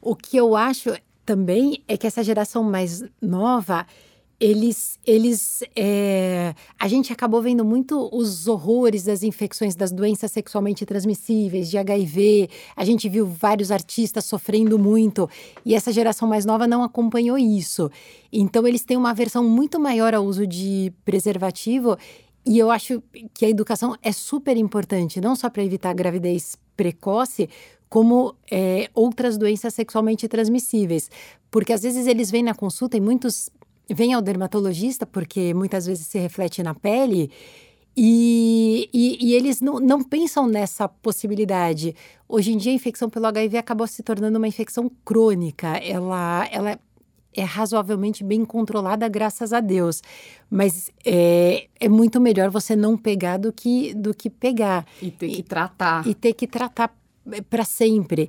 O 0.00 0.14
que 0.14 0.36
eu 0.36 0.54
acho 0.54 0.96
também 1.24 1.82
é 1.88 1.96
que 1.96 2.06
essa 2.06 2.22
geração 2.22 2.62
mais 2.62 3.02
nova 3.20 3.86
eles, 4.40 4.98
eles 5.06 5.62
é, 5.76 6.54
a 6.78 6.88
gente 6.88 7.12
acabou 7.12 7.40
vendo 7.40 7.64
muito 7.64 8.08
os 8.12 8.48
horrores 8.48 9.04
das 9.04 9.22
infecções 9.22 9.74
das 9.74 9.92
doenças 9.92 10.32
sexualmente 10.32 10.84
transmissíveis, 10.84 11.70
de 11.70 11.78
HIV. 11.78 12.48
A 12.76 12.84
gente 12.84 13.08
viu 13.08 13.26
vários 13.26 13.70
artistas 13.70 14.24
sofrendo 14.24 14.78
muito 14.78 15.28
e 15.64 15.74
essa 15.74 15.92
geração 15.92 16.28
mais 16.28 16.44
nova 16.44 16.66
não 16.66 16.82
acompanhou 16.82 17.38
isso. 17.38 17.90
Então 18.32 18.66
eles 18.66 18.84
têm 18.84 18.96
uma 18.96 19.14
versão 19.14 19.44
muito 19.44 19.78
maior 19.78 20.14
ao 20.14 20.24
uso 20.24 20.46
de 20.46 20.92
preservativo 21.04 21.96
e 22.46 22.58
eu 22.58 22.70
acho 22.70 23.02
que 23.32 23.46
a 23.46 23.48
educação 23.48 23.96
é 24.02 24.12
super 24.12 24.56
importante, 24.56 25.20
não 25.20 25.34
só 25.34 25.48
para 25.48 25.64
evitar 25.64 25.90
a 25.90 25.94
gravidez 25.94 26.58
precoce, 26.76 27.48
como 27.88 28.34
é, 28.50 28.90
outras 28.92 29.38
doenças 29.38 29.72
sexualmente 29.72 30.28
transmissíveis. 30.28 31.10
Porque 31.50 31.72
às 31.72 31.82
vezes 31.82 32.06
eles 32.06 32.30
vêm 32.30 32.42
na 32.42 32.54
consulta 32.54 32.96
e 32.96 33.00
muitos 33.00 33.48
vem 33.90 34.14
ao 34.14 34.22
dermatologista, 34.22 35.06
porque 35.06 35.52
muitas 35.54 35.86
vezes 35.86 36.06
se 36.06 36.18
reflete 36.18 36.62
na 36.62 36.74
pele, 36.74 37.30
e, 37.96 38.88
e, 38.92 39.28
e, 39.28 39.34
eles 39.34 39.60
não, 39.60 39.78
não 39.78 40.02
pensam 40.02 40.48
nessa 40.48 40.88
possibilidade. 40.88 41.94
Hoje 42.28 42.52
em 42.52 42.56
dia, 42.56 42.72
a 42.72 42.74
infecção 42.74 43.08
pelo 43.08 43.26
HIV 43.26 43.56
acabou 43.56 43.86
se 43.86 44.02
tornando 44.02 44.36
uma 44.36 44.48
infecção 44.48 44.90
crônica. 45.04 45.68
Ela, 45.76 46.48
ela 46.50 46.78
é 47.32 47.42
razoavelmente 47.42 48.24
bem 48.24 48.44
controlada, 48.44 49.08
graças 49.08 49.52
a 49.52 49.60
Deus. 49.60 50.02
Mas 50.50 50.90
é, 51.04 51.68
é 51.78 51.88
muito 51.88 52.20
melhor 52.20 52.50
você 52.50 52.74
não 52.74 52.96
pegar 52.96 53.36
do 53.36 53.52
que, 53.52 53.94
do 53.94 54.12
que 54.12 54.28
pegar. 54.28 54.84
E 55.00 55.12
ter 55.12 55.28
que 55.28 55.42
tratar. 55.44 56.06
E 56.06 56.14
ter 56.14 56.32
que 56.32 56.48
tratar 56.48 56.92
é, 57.30 57.40
para 57.42 57.64
sempre. 57.64 58.28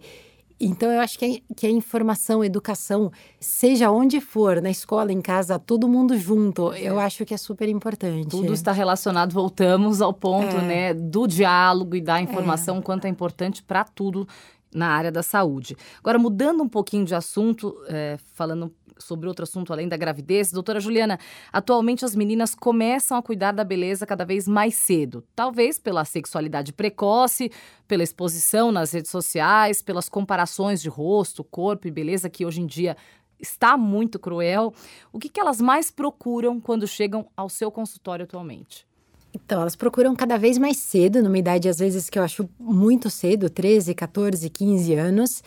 Então, 0.59 0.91
eu 0.91 1.01
acho 1.01 1.19
que 1.19 1.43
a, 1.49 1.53
que 1.53 1.67
a 1.67 1.69
informação, 1.69 2.41
a 2.41 2.45
educação, 2.45 3.11
seja 3.39 3.91
onde 3.91 4.21
for, 4.21 4.61
na 4.61 4.69
escola, 4.69 5.11
em 5.11 5.21
casa, 5.21 5.59
todo 5.59 5.87
mundo 5.87 6.17
junto, 6.17 6.73
eu 6.73 6.99
acho 6.99 7.25
que 7.25 7.33
é 7.33 7.37
super 7.37 7.67
importante. 7.67 8.29
Tudo 8.29 8.53
está 8.53 8.71
relacionado, 8.71 9.33
voltamos 9.33 10.01
ao 10.01 10.13
ponto, 10.13 10.55
é. 10.55 10.61
né, 10.61 10.93
do 10.93 11.27
diálogo 11.27 11.95
e 11.95 12.01
da 12.01 12.21
informação, 12.21 12.77
é. 12.77 12.81
quanto 12.81 13.05
é 13.05 13.09
importante 13.09 13.61
para 13.61 13.83
tudo 13.83 14.27
na 14.73 14.89
área 14.89 15.11
da 15.11 15.23
saúde. 15.23 15.75
Agora, 15.99 16.19
mudando 16.19 16.61
um 16.63 16.69
pouquinho 16.69 17.05
de 17.05 17.15
assunto, 17.15 17.75
é, 17.87 18.17
falando 18.33 18.73
sobre 18.97 19.27
outro 19.27 19.43
assunto 19.43 19.73
além 19.73 19.87
da 19.87 19.97
gravidez, 19.97 20.51
doutora 20.51 20.79
Juliana, 20.79 21.19
atualmente 21.51 22.05
as 22.05 22.15
meninas 22.15 22.55
começam 22.55 23.17
a 23.17 23.21
cuidar 23.21 23.51
da 23.51 23.63
beleza 23.63 24.05
cada 24.05 24.23
vez 24.25 24.47
mais 24.47 24.75
cedo. 24.75 25.23
Talvez 25.35 25.79
pela 25.79 26.05
sexualidade 26.05 26.73
precoce, 26.73 27.51
pela 27.87 28.03
exposição 28.03 28.71
nas 28.71 28.91
redes 28.91 29.11
sociais, 29.11 29.81
pelas 29.81 30.09
comparações 30.09 30.81
de 30.81 30.89
rosto, 30.89 31.43
corpo 31.43 31.87
e 31.87 31.91
beleza 31.91 32.29
que 32.29 32.45
hoje 32.45 32.61
em 32.61 32.65
dia 32.65 32.95
está 33.39 33.77
muito 33.77 34.17
cruel. 34.17 34.73
O 35.11 35.19
que, 35.19 35.29
que 35.29 35.39
elas 35.39 35.59
mais 35.59 35.91
procuram 35.91 36.59
quando 36.59 36.87
chegam 36.87 37.27
ao 37.35 37.49
seu 37.49 37.69
consultório 37.69 38.23
atualmente? 38.23 38.87
Então, 39.35 39.61
elas 39.61 39.75
procuram 39.75 40.15
cada 40.15 40.37
vez 40.37 40.57
mais 40.57 40.77
cedo, 40.77 41.21
numa 41.21 41.37
idade 41.37 41.67
às 41.67 41.77
vezes 41.77 42.09
que 42.09 42.17
eu 42.17 42.23
acho 42.23 42.49
muito 42.57 43.09
cedo, 43.09 43.49
13, 43.49 43.93
14, 43.93 44.49
15 44.49 44.93
anos. 44.93 45.43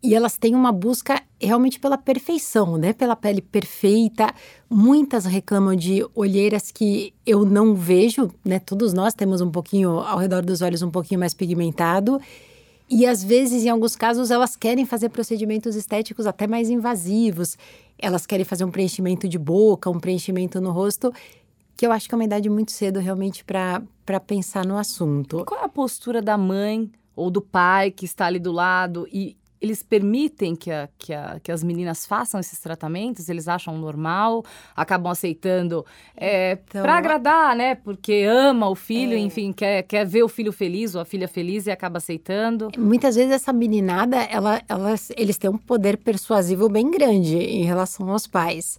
E 0.00 0.14
elas 0.14 0.38
têm 0.38 0.54
uma 0.54 0.70
busca 0.70 1.20
realmente 1.40 1.80
pela 1.80 1.98
perfeição, 1.98 2.76
né? 2.76 2.92
Pela 2.92 3.16
pele 3.16 3.40
perfeita. 3.40 4.32
Muitas 4.70 5.24
reclamam 5.24 5.74
de 5.74 6.06
olheiras 6.14 6.70
que 6.70 7.12
eu 7.26 7.44
não 7.44 7.74
vejo, 7.74 8.30
né? 8.44 8.60
Todos 8.60 8.92
nós 8.92 9.14
temos 9.14 9.40
um 9.40 9.50
pouquinho 9.50 9.98
ao 9.98 10.18
redor 10.18 10.44
dos 10.44 10.60
olhos 10.60 10.82
um 10.82 10.90
pouquinho 10.90 11.18
mais 11.18 11.34
pigmentado. 11.34 12.20
E 12.88 13.06
às 13.06 13.24
vezes, 13.24 13.64
em 13.64 13.70
alguns 13.70 13.96
casos, 13.96 14.30
elas 14.30 14.54
querem 14.54 14.84
fazer 14.84 15.08
procedimentos 15.08 15.74
estéticos 15.74 16.26
até 16.26 16.46
mais 16.46 16.68
invasivos. 16.68 17.56
Elas 17.98 18.26
querem 18.26 18.44
fazer 18.44 18.64
um 18.64 18.70
preenchimento 18.70 19.26
de 19.26 19.38
boca, 19.38 19.88
um 19.90 19.98
preenchimento 19.98 20.60
no 20.60 20.70
rosto 20.70 21.12
que 21.76 21.86
eu 21.86 21.92
acho 21.92 22.08
que 22.08 22.14
é 22.14 22.16
uma 22.16 22.24
idade 22.24 22.48
muito 22.48 22.72
cedo 22.72 23.00
realmente 23.00 23.44
para 23.44 24.20
pensar 24.26 24.64
no 24.64 24.76
assunto. 24.76 25.44
Qual 25.44 25.60
é 25.60 25.64
a 25.64 25.68
postura 25.68 26.22
da 26.22 26.36
mãe 26.36 26.90
ou 27.16 27.30
do 27.30 27.40
pai 27.40 27.90
que 27.90 28.04
está 28.04 28.26
ali 28.26 28.38
do 28.38 28.52
lado 28.52 29.08
e 29.12 29.36
eles 29.64 29.82
permitem 29.82 30.54
que, 30.54 30.70
a, 30.70 30.90
que, 30.98 31.14
a, 31.14 31.40
que 31.42 31.50
as 31.50 31.64
meninas 31.64 32.04
façam 32.04 32.38
esses 32.38 32.60
tratamentos? 32.60 33.30
Eles 33.30 33.48
acham 33.48 33.78
normal? 33.78 34.44
Acabam 34.76 35.10
aceitando 35.10 35.86
é, 36.14 36.58
então, 36.68 36.82
para 36.82 36.98
agradar, 36.98 37.56
né? 37.56 37.74
Porque 37.74 38.26
ama 38.28 38.68
o 38.68 38.74
filho, 38.74 39.14
é... 39.14 39.18
enfim, 39.18 39.52
quer, 39.52 39.82
quer 39.84 40.04
ver 40.04 40.22
o 40.22 40.28
filho 40.28 40.52
feliz 40.52 40.94
ou 40.94 41.00
a 41.00 41.04
filha 41.06 41.26
feliz 41.26 41.66
e 41.66 41.70
acaba 41.70 41.96
aceitando. 41.96 42.68
Muitas 42.76 43.16
vezes 43.16 43.32
essa 43.32 43.54
meninada, 43.54 44.18
ela, 44.24 44.60
elas, 44.68 45.10
eles 45.16 45.38
têm 45.38 45.48
um 45.48 45.56
poder 45.56 45.96
persuasivo 45.96 46.68
bem 46.68 46.90
grande 46.90 47.38
em 47.38 47.64
relação 47.64 48.10
aos 48.10 48.26
pais. 48.26 48.78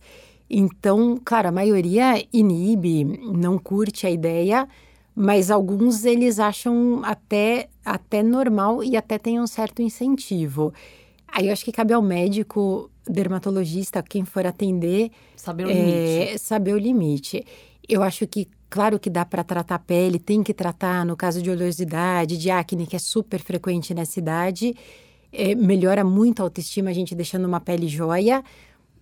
Então, 0.50 1.20
claro, 1.24 1.50
a 1.50 1.52
maioria 1.52 2.24
inibe, 2.32 3.04
não 3.04 3.58
curte 3.58 4.06
a 4.06 4.12
ideia, 4.12 4.68
mas 5.16 5.50
alguns 5.50 6.06
eles 6.06 6.40
acham 6.40 7.02
até, 7.04 7.70
até 7.84 8.22
normal 8.22 8.84
e 8.84 8.96
até 8.96 9.18
tem 9.18 9.40
um 9.40 9.48
certo 9.48 9.82
incentivo. 9.82 10.74
Aí 11.28 11.48
eu 11.48 11.54
acho 11.54 11.66
que 11.66 11.72
cabe 11.72 11.94
ao 11.94 12.02
médico, 12.02 12.90
dermatologista, 13.08 14.04
quem 14.04 14.24
for 14.24 14.46
atender, 14.46 15.12
saber 15.36 15.66
o 15.66 15.70
é, 15.70 15.74
limite. 15.74 16.40
Saber 16.40 16.74
o 16.74 16.78
limite. 16.78 17.46
Eu 17.88 18.04
acho 18.04 18.28
que, 18.28 18.48
claro 18.70 19.00
que 19.00 19.10
dá 19.10 19.26
para 19.26 19.44
tratar 19.44 19.76
a 19.76 19.80
pele, 19.80 20.20
tem 20.20 20.44
que 20.44 20.54
tratar 20.54 21.06
no 21.06 21.16
caso 21.16 21.42
de 21.42 21.50
oleosidade, 21.50 22.38
de 22.38 22.52
acne, 22.52 22.86
que 22.86 22.96
é 22.96 23.00
super 23.00 23.40
frequente 23.42 23.94
nessa 23.94 24.20
idade. 24.20 24.76
É, 25.32 25.56
melhora 25.56 26.04
muito 26.04 26.42
a 26.42 26.44
autoestima, 26.44 26.90
a 26.90 26.94
gente 26.94 27.16
deixando 27.16 27.46
uma 27.46 27.60
pele 27.60 27.88
jóia 27.88 28.44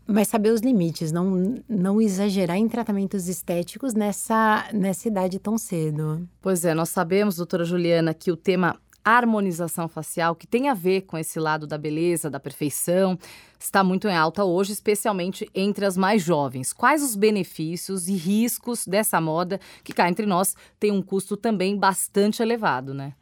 mas 0.07 0.27
saber 0.27 0.51
os 0.51 0.62
limites, 0.62 1.12
não, 1.12 1.62
não 1.67 2.01
exagerar 2.01 2.57
em 2.57 2.67
tratamentos 2.67 3.27
estéticos 3.27 3.93
nessa, 3.93 4.67
nessa 4.74 5.07
idade 5.07 5.39
tão 5.39 5.57
cedo. 5.57 6.27
Pois 6.41 6.65
é, 6.65 6.74
nós 6.74 6.89
sabemos, 6.89 7.38
doutora 7.38 7.63
Juliana, 7.63 8.13
que 8.13 8.31
o 8.31 8.38
tema 8.38 8.79
harmonização 9.03 9.88
facial, 9.88 10.36
que 10.36 10.48
tem 10.48 10.69
a 10.69 10.74
ver 10.74 11.01
com 11.01 11.17
esse 11.17 11.39
lado 11.39 11.67
da 11.67 11.77
beleza, 11.77 12.29
da 12.29 12.39
perfeição, 12.39 13.17
está 13.60 13.83
muito 13.83 14.07
em 14.07 14.15
alta 14.15 14.45
hoje, 14.45 14.72
especialmente 14.72 15.50
entre 15.53 15.86
as 15.86 15.98
mais 15.98 16.22
jovens. 16.22 16.72
Quais 16.72 17.03
os 17.03 17.15
benefícios 17.15 18.07
e 18.07 18.13
riscos 18.13 18.86
dessa 18.88 19.19
moda, 19.19 19.60
que 19.83 19.93
cá 19.93 20.07
entre 20.07 20.25
nós 20.25 20.55
tem 20.79 20.91
um 20.91 21.01
custo 21.01 21.36
também 21.36 21.77
bastante 21.77 22.41
elevado, 22.41 22.93
né? 22.93 23.13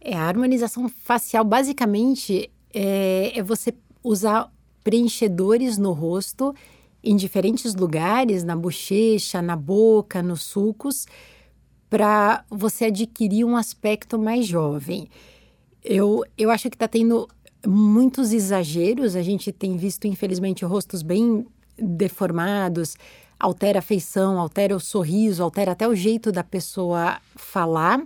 É, 0.00 0.16
a 0.16 0.22
harmonização 0.22 0.88
facial 0.88 1.44
basicamente 1.44 2.50
é, 2.72 3.38
é 3.38 3.42
você 3.42 3.74
usar 4.02 4.50
preenchedores 4.82 5.78
no 5.78 5.92
rosto 5.92 6.54
em 7.02 7.16
diferentes 7.16 7.74
lugares, 7.74 8.44
na 8.44 8.56
bochecha, 8.56 9.40
na 9.40 9.56
boca, 9.56 10.22
nos 10.22 10.42
sulcos, 10.42 11.06
para 11.88 12.44
você 12.50 12.86
adquirir 12.86 13.44
um 13.44 13.56
aspecto 13.56 14.18
mais 14.18 14.46
jovem. 14.46 15.08
Eu, 15.82 16.24
eu 16.36 16.50
acho 16.50 16.68
que 16.68 16.76
está 16.76 16.88
tendo 16.88 17.28
muitos 17.66 18.32
exageros, 18.32 19.16
a 19.16 19.22
gente 19.22 19.52
tem 19.52 19.76
visto, 19.76 20.06
infelizmente, 20.06 20.64
rostos 20.64 21.02
bem 21.02 21.46
deformados, 21.78 22.96
altera 23.38 23.78
a 23.78 23.82
feição, 23.82 24.38
altera 24.38 24.74
o 24.74 24.80
sorriso, 24.80 25.42
altera 25.42 25.72
até 25.72 25.86
o 25.88 25.94
jeito 25.94 26.32
da 26.32 26.42
pessoa 26.42 27.20
falar. 27.36 28.02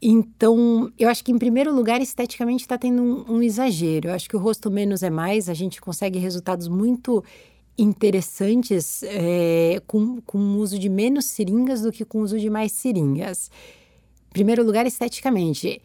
Então, 0.00 0.92
eu 0.98 1.08
acho 1.08 1.24
que, 1.24 1.32
em 1.32 1.38
primeiro 1.38 1.74
lugar, 1.74 2.00
esteticamente 2.00 2.62
está 2.62 2.76
tendo 2.76 3.02
um, 3.02 3.36
um, 3.36 3.42
exagero. 3.42 4.08
Eu 4.08 4.14
acho 4.14 4.28
que 4.28 4.36
o 4.36 4.38
rosto 4.38 4.70
menos 4.70 5.02
é 5.02 5.10
mais, 5.10 5.48
a 5.48 5.54
gente 5.54 5.80
consegue 5.80 6.18
resultados 6.18 6.68
muito 6.68 7.24
interessantes 7.78 9.02
é, 9.02 9.80
com, 9.86 10.20
com 10.22 10.38
o 10.38 10.58
uso 10.58 10.78
de 10.78 10.88
menos 10.88 11.26
seringas 11.26 11.82
do 11.82 11.92
que 11.92 12.04
com 12.04 12.18
o 12.18 12.22
uso 12.22 12.38
de 12.38 12.48
mais 12.50 12.72
seringas. 12.72 13.50
Em 14.28 14.32
primeiro 14.32 14.64
lugar, 14.64 14.86
esteticamente. 14.86 15.80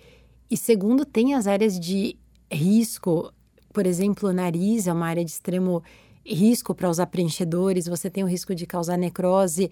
E 0.49 0.57
segundo, 0.57 1.05
tem 1.05 1.33
as 1.33 1.47
áreas 1.47 1.79
de 1.79 2.17
risco, 2.51 3.31
por 3.73 3.85
exemplo, 3.85 4.29
o 4.29 4.33
nariz 4.33 4.87
é 4.87 4.93
uma 4.93 5.07
área 5.07 5.23
de 5.23 5.31
extremo 5.31 5.81
risco 6.25 6.75
para 6.75 6.89
usar 6.89 7.07
preenchedores, 7.07 7.87
você 7.87 8.09
tem 8.09 8.23
o 8.23 8.27
risco 8.27 8.53
de 8.53 8.65
causar 8.65 8.97
necrose 8.97 9.71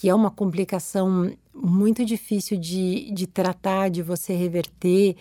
que 0.00 0.08
é 0.08 0.14
uma 0.14 0.30
complicação 0.30 1.30
muito 1.54 2.06
difícil 2.06 2.56
de, 2.56 3.10
de 3.12 3.26
tratar, 3.26 3.90
de 3.90 4.02
você 4.02 4.32
reverter. 4.32 5.14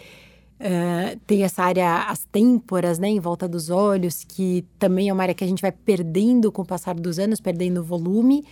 Uh, 0.57 1.19
tem 1.27 1.43
essa 1.43 1.63
área, 1.63 2.03
as 2.03 2.23
têmporas, 2.23 2.97
né, 2.97 3.09
em 3.09 3.19
volta 3.19 3.45
dos 3.45 3.69
olhos, 3.69 4.23
que 4.23 4.63
também 4.77 5.09
é 5.09 5.13
uma 5.13 5.21
área 5.21 5.35
que 5.35 5.43
a 5.43 5.47
gente 5.47 5.61
vai 5.61 5.73
perdendo 5.73 6.49
com 6.49 6.61
o 6.61 6.65
passar 6.65 6.95
dos 6.95 7.19
anos, 7.19 7.41
perdendo 7.41 7.83
volume. 7.83 8.45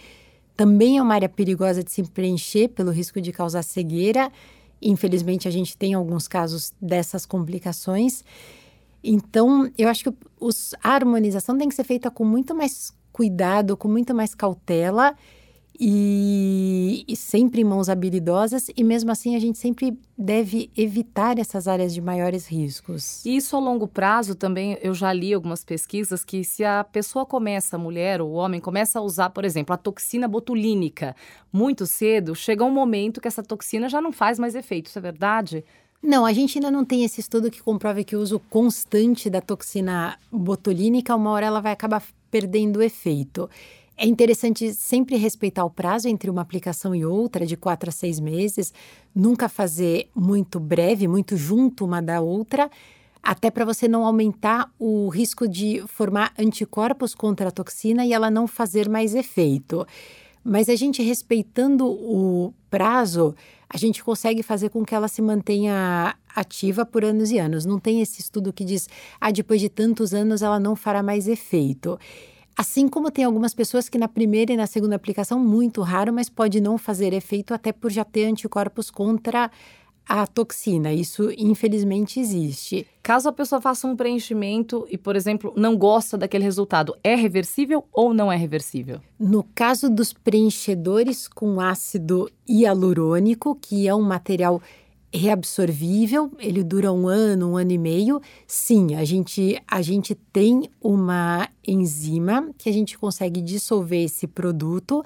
Também 0.57 0.97
é 0.97 1.01
uma 1.01 1.13
área 1.13 1.29
perigosa 1.29 1.81
de 1.81 1.93
se 1.93 2.03
preencher 2.03 2.67
pelo 2.67 2.91
risco 2.91 3.21
de 3.21 3.31
causar 3.31 3.63
cegueira. 3.63 4.29
Infelizmente, 4.81 5.47
a 5.47 5.51
gente 5.51 5.77
tem 5.77 5.93
alguns 5.93 6.27
casos 6.27 6.73
dessas 6.81 7.25
complicações. 7.25 8.21
Então, 9.01 9.71
eu 9.77 9.87
acho 9.87 10.03
que 10.03 10.17
os, 10.41 10.75
a 10.83 10.89
harmonização 10.89 11.57
tem 11.57 11.69
que 11.69 11.75
ser 11.75 11.85
feita 11.85 12.11
com 12.11 12.25
muito 12.25 12.53
mais 12.53 12.91
cuidado, 13.13 13.77
com 13.77 13.87
muito 13.87 14.13
mais 14.13 14.35
cautela 14.35 15.15
e, 15.79 17.05
e, 17.07 17.15
sempre 17.15 17.61
em 17.61 17.63
mãos 17.63 17.87
habilidosas, 17.87 18.67
e 18.75 18.83
mesmo 18.83 19.11
assim 19.11 19.35
a 19.35 19.39
gente 19.39 19.57
sempre 19.57 19.97
deve 20.17 20.71
evitar 20.75 21.37
essas 21.37 21.67
áreas 21.67 21.93
de 21.93 22.01
maiores 22.01 22.47
riscos. 22.47 23.23
E 23.25 23.35
isso 23.35 23.55
a 23.55 23.59
longo 23.59 23.87
prazo 23.87 24.33
também, 24.33 24.77
eu 24.81 24.93
já 24.93 25.13
li 25.13 25.33
algumas 25.33 25.63
pesquisas 25.63 26.23
que 26.23 26.43
se 26.43 26.63
a 26.63 26.83
pessoa 26.83 27.25
começa, 27.25 27.75
a 27.75 27.79
mulher 27.79 28.21
ou 28.21 28.31
o 28.31 28.33
homem, 28.33 28.59
começa 28.59 28.97
a 28.97 29.01
usar, 29.01 29.29
por 29.29 29.45
exemplo, 29.45 29.73
a 29.73 29.77
toxina 29.77 30.27
botulínica 30.27 31.15
muito 31.53 31.85
cedo, 31.85 32.33
chega 32.33 32.63
um 32.63 32.71
momento 32.71 33.21
que 33.21 33.27
essa 33.27 33.43
toxina 33.43 33.87
já 33.87 34.01
não 34.01 34.11
faz 34.11 34.39
mais 34.39 34.55
efeito, 34.55 34.87
isso 34.87 34.97
é 34.97 35.01
verdade? 35.01 35.63
Não, 36.01 36.25
a 36.25 36.33
gente 36.33 36.57
ainda 36.57 36.71
não 36.71 36.85
tem 36.85 37.03
esse 37.03 37.19
estudo 37.19 37.51
que 37.51 37.61
comprove 37.61 38.03
que 38.03 38.15
o 38.15 38.19
uso 38.19 38.39
constante 38.49 39.29
da 39.29 39.41
toxina 39.41 40.17
botulínica, 40.31 41.15
uma 41.15 41.31
hora 41.31 41.45
ela 41.45 41.59
vai 41.59 41.71
acabar 41.71 42.03
perdendo 42.29 42.77
o 42.77 42.83
efeito. 42.83 43.49
É 43.99 44.05
interessante 44.05 44.75
sempre 44.75 45.15
respeitar 45.15 45.65
o 45.65 45.71
prazo 45.71 46.07
entre 46.07 46.29
uma 46.29 46.41
aplicação 46.41 46.93
e 46.93 47.03
outra, 47.03 47.47
de 47.47 47.57
quatro 47.57 47.89
a 47.89 47.91
seis 47.91 48.19
meses, 48.19 48.71
nunca 49.13 49.49
fazer 49.49 50.07
muito 50.13 50.59
breve, 50.59 51.07
muito 51.07 51.35
junto 51.35 51.83
uma 51.83 51.99
da 51.99 52.21
outra, 52.21 52.69
até 53.23 53.49
para 53.49 53.65
você 53.65 53.87
não 53.87 54.05
aumentar 54.05 54.71
o 54.77 55.09
risco 55.09 55.47
de 55.47 55.83
formar 55.87 56.31
anticorpos 56.37 57.15
contra 57.15 57.47
a 57.47 57.51
toxina 57.51 58.05
e 58.05 58.13
ela 58.13 58.29
não 58.29 58.45
fazer 58.45 58.87
mais 58.87 59.15
efeito. 59.15 59.85
Mas 60.43 60.69
a 60.69 60.75
gente 60.75 61.01
respeitando 61.01 61.87
o 61.87 62.53
prazo, 62.69 63.35
a 63.67 63.77
gente 63.77 64.03
consegue 64.03 64.43
fazer 64.43 64.69
com 64.69 64.85
que 64.85 64.93
ela 64.93 65.07
se 65.07 65.23
mantenha 65.23 66.15
ativa 66.35 66.85
por 66.85 67.03
anos 67.03 67.31
e 67.31 67.39
anos. 67.39 67.65
Não 67.65 67.79
tem 67.79 67.99
esse 67.99 68.21
estudo 68.21 68.53
que 68.53 68.63
diz, 68.63 68.87
ah, 69.19 69.31
depois 69.31 69.59
de 69.59 69.69
tantos 69.69 70.13
anos 70.13 70.43
ela 70.43 70.59
não 70.59 70.75
fará 70.75 71.01
mais 71.01 71.27
efeito. 71.27 71.99
Assim 72.57 72.87
como 72.87 73.11
tem 73.11 73.23
algumas 73.23 73.53
pessoas 73.53 73.87
que 73.87 73.99
na 73.99 74.07
primeira 74.07 74.51
e 74.51 74.57
na 74.57 74.65
segunda 74.65 74.95
aplicação, 74.95 75.39
muito 75.39 75.83
raro, 75.83 76.11
mas 76.11 76.27
pode 76.27 76.59
não 76.59 76.75
fazer 76.75 77.13
efeito 77.13 77.53
até 77.53 77.71
por 77.71 77.91
já 77.91 78.03
ter 78.03 78.25
anticorpos 78.25 78.89
contra 78.89 79.51
a 80.09 80.25
toxina. 80.25 80.91
Isso, 80.91 81.29
infelizmente, 81.37 82.19
existe. 82.19 82.87
Caso 83.03 83.29
a 83.29 83.31
pessoa 83.31 83.61
faça 83.61 83.85
um 83.85 83.95
preenchimento 83.95 84.87
e, 84.89 84.97
por 84.97 85.15
exemplo, 85.15 85.53
não 85.55 85.77
gosta 85.77 86.17
daquele 86.17 86.45
resultado, 86.45 86.97
é 87.03 87.13
reversível 87.13 87.83
ou 87.93 88.11
não 88.11 88.31
é 88.31 88.35
reversível? 88.35 89.01
No 89.19 89.43
caso 89.53 89.87
dos 89.87 90.11
preenchedores 90.11 91.27
com 91.27 91.61
ácido 91.61 92.27
hialurônico, 92.49 93.53
que 93.53 93.87
é 93.87 93.93
um 93.93 94.01
material 94.01 94.61
reabsorvível, 95.13 96.31
ele 96.39 96.63
dura 96.63 96.91
um 96.91 97.07
ano, 97.07 97.51
um 97.51 97.57
ano 97.57 97.71
e 97.71 97.77
meio. 97.77 98.21
Sim, 98.45 98.95
a 98.95 99.03
gente, 99.03 99.61
a 99.67 99.81
gente 99.81 100.15
tem 100.15 100.69
uma 100.81 101.47
enzima 101.65 102.49
que 102.57 102.69
a 102.69 102.73
gente 102.73 102.97
consegue 102.97 103.41
dissolver 103.41 104.03
esse 104.03 104.27
produto 104.27 105.03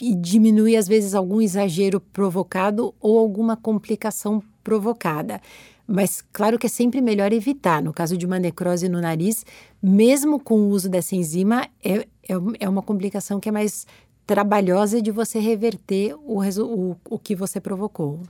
e 0.00 0.14
diminuir, 0.14 0.76
às 0.76 0.86
vezes, 0.86 1.14
algum 1.14 1.40
exagero 1.40 2.00
provocado 2.00 2.94
ou 3.00 3.18
alguma 3.18 3.56
complicação 3.56 4.42
provocada. 4.62 5.40
Mas 5.86 6.22
claro 6.32 6.58
que 6.58 6.66
é 6.66 6.68
sempre 6.68 7.00
melhor 7.00 7.32
evitar. 7.32 7.82
No 7.82 7.92
caso 7.92 8.16
de 8.16 8.26
uma 8.26 8.38
necrose 8.38 8.88
no 8.88 9.00
nariz, 9.00 9.44
mesmo 9.82 10.38
com 10.38 10.60
o 10.60 10.68
uso 10.68 10.88
dessa 10.88 11.16
enzima, 11.16 11.66
é, 11.82 12.00
é, 12.28 12.34
é 12.60 12.68
uma 12.68 12.82
complicação 12.82 13.40
que 13.40 13.48
é 13.48 13.52
mais 13.52 13.86
trabalhosa 14.26 15.00
de 15.00 15.10
você 15.10 15.38
reverter 15.38 16.14
o, 16.14 16.42
o, 16.42 16.96
o 17.08 17.18
que 17.18 17.34
você 17.34 17.58
provocou. 17.58 18.20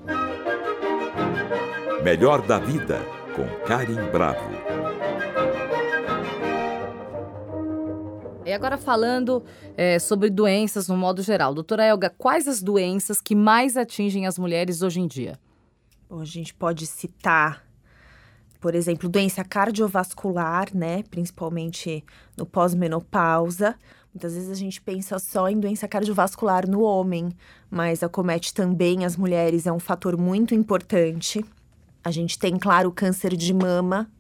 Melhor 2.11 2.41
da 2.41 2.59
Vida, 2.59 3.03
com 3.37 3.45
Karim 3.67 4.03
Bravo. 4.11 4.51
E 8.47 8.51
agora 8.51 8.79
falando 8.79 9.45
é, 9.77 9.99
sobre 9.99 10.31
doenças 10.31 10.89
no 10.89 10.97
modo 10.97 11.23
geral. 11.23 11.53
Doutora 11.53 11.85
Elga, 11.85 12.09
quais 12.09 12.49
as 12.49 12.63
doenças 12.63 13.21
que 13.21 13.35
mais 13.35 13.77
atingem 13.77 14.27
as 14.27 14.39
mulheres 14.39 14.81
hoje 14.81 15.01
em 15.01 15.07
dia? 15.07 15.39
Bom, 16.09 16.21
a 16.21 16.25
gente 16.25 16.55
pode 16.55 16.87
citar, 16.87 17.63
por 18.59 18.75
exemplo, 18.75 19.07
doença 19.07 19.45
cardiovascular, 19.45 20.75
né? 20.75 21.03
Principalmente 21.11 22.03
no 22.39 22.47
pós-menopausa. 22.47 23.77
Muitas 24.15 24.33
vezes 24.33 24.51
a 24.51 24.55
gente 24.55 24.81
pensa 24.81 25.19
só 25.19 25.47
em 25.47 25.61
doença 25.61 25.87
cardiovascular 25.87 26.67
no 26.67 26.81
homem, 26.81 27.29
mas 27.71 28.03
acomete 28.03 28.55
também 28.55 29.05
as 29.05 29.15
mulheres, 29.15 29.67
é 29.67 29.73
um 29.73 29.79
fator 29.79 30.17
muito 30.17 30.55
importante. 30.55 31.45
A 32.09 32.11
gente 32.11 32.39
tem, 32.39 32.57
claro, 32.57 32.89
o 32.89 32.93
câncer 32.93 33.37
de 33.37 33.53
mama, 33.53 34.11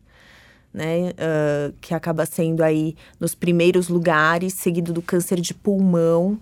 né, 0.74 1.08
uh, 1.12 1.72
que 1.80 1.94
acaba 1.94 2.26
sendo 2.26 2.62
aí 2.62 2.94
nos 3.18 3.34
primeiros 3.34 3.88
lugares, 3.88 4.52
seguido 4.52 4.92
do 4.92 5.00
câncer 5.00 5.40
de 5.40 5.54
pulmão. 5.54 6.38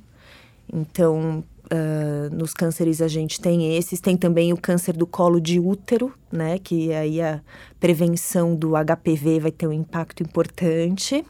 Então, 0.73 1.45
uh, 1.67 2.35
nos 2.35 2.53
cânceres 2.53 3.01
a 3.01 3.07
gente 3.07 3.41
tem 3.41 3.77
esses, 3.77 4.01
tem 4.01 4.17
também 4.17 4.53
o 4.53 4.57
câncer 4.57 4.97
do 4.97 5.07
colo 5.07 5.41
de 5.41 5.61
útero, 5.61 6.13
né, 6.33 6.59
que 6.59 6.93
aí 6.93 7.23
a 7.23 7.41
prevenção 7.79 8.57
do 8.57 8.73
HPV 8.73 9.39
vai 9.39 9.53
ter 9.53 9.69
um 9.69 9.73
impacto 9.73 10.25
importante. 10.25 11.25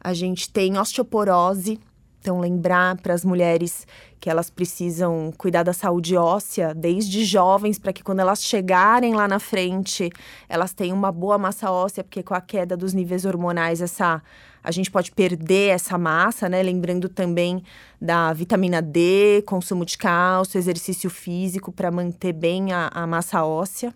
A 0.00 0.12
gente 0.12 0.50
tem 0.50 0.76
osteoporose, 0.76 1.78
então, 2.22 2.38
lembrar 2.38 2.96
para 2.98 3.12
as 3.12 3.24
mulheres 3.24 3.84
que 4.20 4.30
elas 4.30 4.48
precisam 4.48 5.32
cuidar 5.36 5.64
da 5.64 5.72
saúde 5.72 6.16
óssea 6.16 6.72
desde 6.72 7.24
jovens, 7.24 7.80
para 7.80 7.92
que 7.92 8.04
quando 8.04 8.20
elas 8.20 8.44
chegarem 8.44 9.12
lá 9.12 9.26
na 9.26 9.40
frente, 9.40 10.08
elas 10.48 10.72
tenham 10.72 10.96
uma 10.96 11.10
boa 11.10 11.36
massa 11.36 11.68
óssea, 11.72 12.04
porque 12.04 12.22
com 12.22 12.32
a 12.32 12.40
queda 12.40 12.76
dos 12.76 12.94
níveis 12.94 13.24
hormonais, 13.24 13.80
essa 13.80 14.22
a 14.62 14.70
gente 14.70 14.88
pode 14.88 15.10
perder 15.10 15.70
essa 15.70 15.98
massa, 15.98 16.48
né? 16.48 16.62
Lembrando 16.62 17.08
também 17.08 17.64
da 18.00 18.32
vitamina 18.32 18.80
D, 18.80 19.42
consumo 19.44 19.84
de 19.84 19.98
cálcio, 19.98 20.56
exercício 20.56 21.10
físico 21.10 21.72
para 21.72 21.90
manter 21.90 22.32
bem 22.32 22.70
a, 22.70 22.88
a 22.94 23.04
massa 23.04 23.44
óssea. 23.44 23.92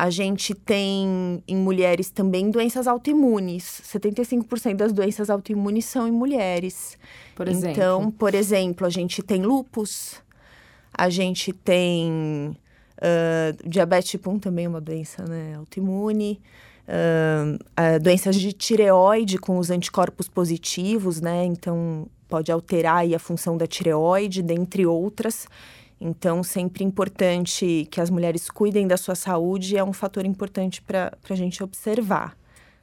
A 0.00 0.08
gente 0.08 0.54
tem 0.54 1.42
em 1.46 1.56
mulheres 1.56 2.08
também 2.10 2.50
doenças 2.50 2.86
autoimunes. 2.86 3.82
75% 3.84 4.76
das 4.76 4.94
doenças 4.94 5.28
autoimunes 5.28 5.84
são 5.84 6.08
em 6.08 6.10
mulheres. 6.10 6.96
Por 7.40 7.48
exemplo? 7.48 7.70
Então, 7.70 8.10
por 8.10 8.34
exemplo, 8.34 8.86
a 8.86 8.90
gente 8.90 9.22
tem 9.22 9.40
lupus, 9.42 10.16
a 10.92 11.08
gente 11.08 11.54
tem 11.54 12.54
uh, 12.98 13.66
diabetes 13.68 14.10
tipo 14.10 14.30
1 14.30 14.38
também 14.38 14.66
é 14.66 14.68
uma 14.68 14.80
doença 14.80 15.24
né, 15.24 15.54
autoimune. 15.54 16.38
Uh, 16.86 17.98
doenças 18.02 18.36
de 18.36 18.52
tireoide 18.52 19.38
com 19.38 19.56
os 19.56 19.70
anticorpos 19.70 20.28
positivos, 20.28 21.22
né? 21.22 21.46
Então, 21.46 22.06
pode 22.28 22.52
alterar 22.52 23.10
a 23.10 23.18
função 23.18 23.56
da 23.56 23.66
tireoide, 23.66 24.42
dentre 24.42 24.84
outras. 24.84 25.46
Então, 25.98 26.42
sempre 26.42 26.84
importante 26.84 27.88
que 27.90 28.02
as 28.02 28.10
mulheres 28.10 28.50
cuidem 28.50 28.86
da 28.86 28.98
sua 28.98 29.14
saúde 29.14 29.78
é 29.78 29.82
um 29.82 29.94
fator 29.94 30.26
importante 30.26 30.82
para 30.82 31.16
a 31.26 31.34
gente 31.34 31.64
observar. 31.64 32.36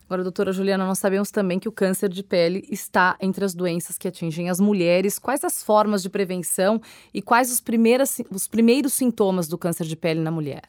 Agora, 0.07 0.23
doutora 0.23 0.53
Juliana, 0.53 0.85
nós 0.85 0.99
sabemos 0.99 1.29
também 1.31 1.59
que 1.59 1.67
o 1.67 1.71
câncer 1.71 2.07
de 2.07 2.23
pele 2.23 2.65
está 2.71 3.17
entre 3.19 3.43
as 3.43 3.53
doenças 3.53 3.97
que 3.97 4.07
atingem 4.07 4.49
as 4.49 4.57
mulheres. 4.57 5.19
Quais 5.19 5.43
as 5.43 5.61
formas 5.61 6.01
de 6.01 6.09
prevenção 6.09 6.81
e 7.13 7.21
quais 7.21 7.51
os, 7.51 7.59
primeiros, 7.59 8.21
os 8.31 8.47
primeiros 8.47 8.93
sintomas 8.93 9.49
do 9.49 9.57
câncer 9.57 9.85
de 9.85 9.97
pele 9.97 10.21
na 10.21 10.31
mulher? 10.31 10.61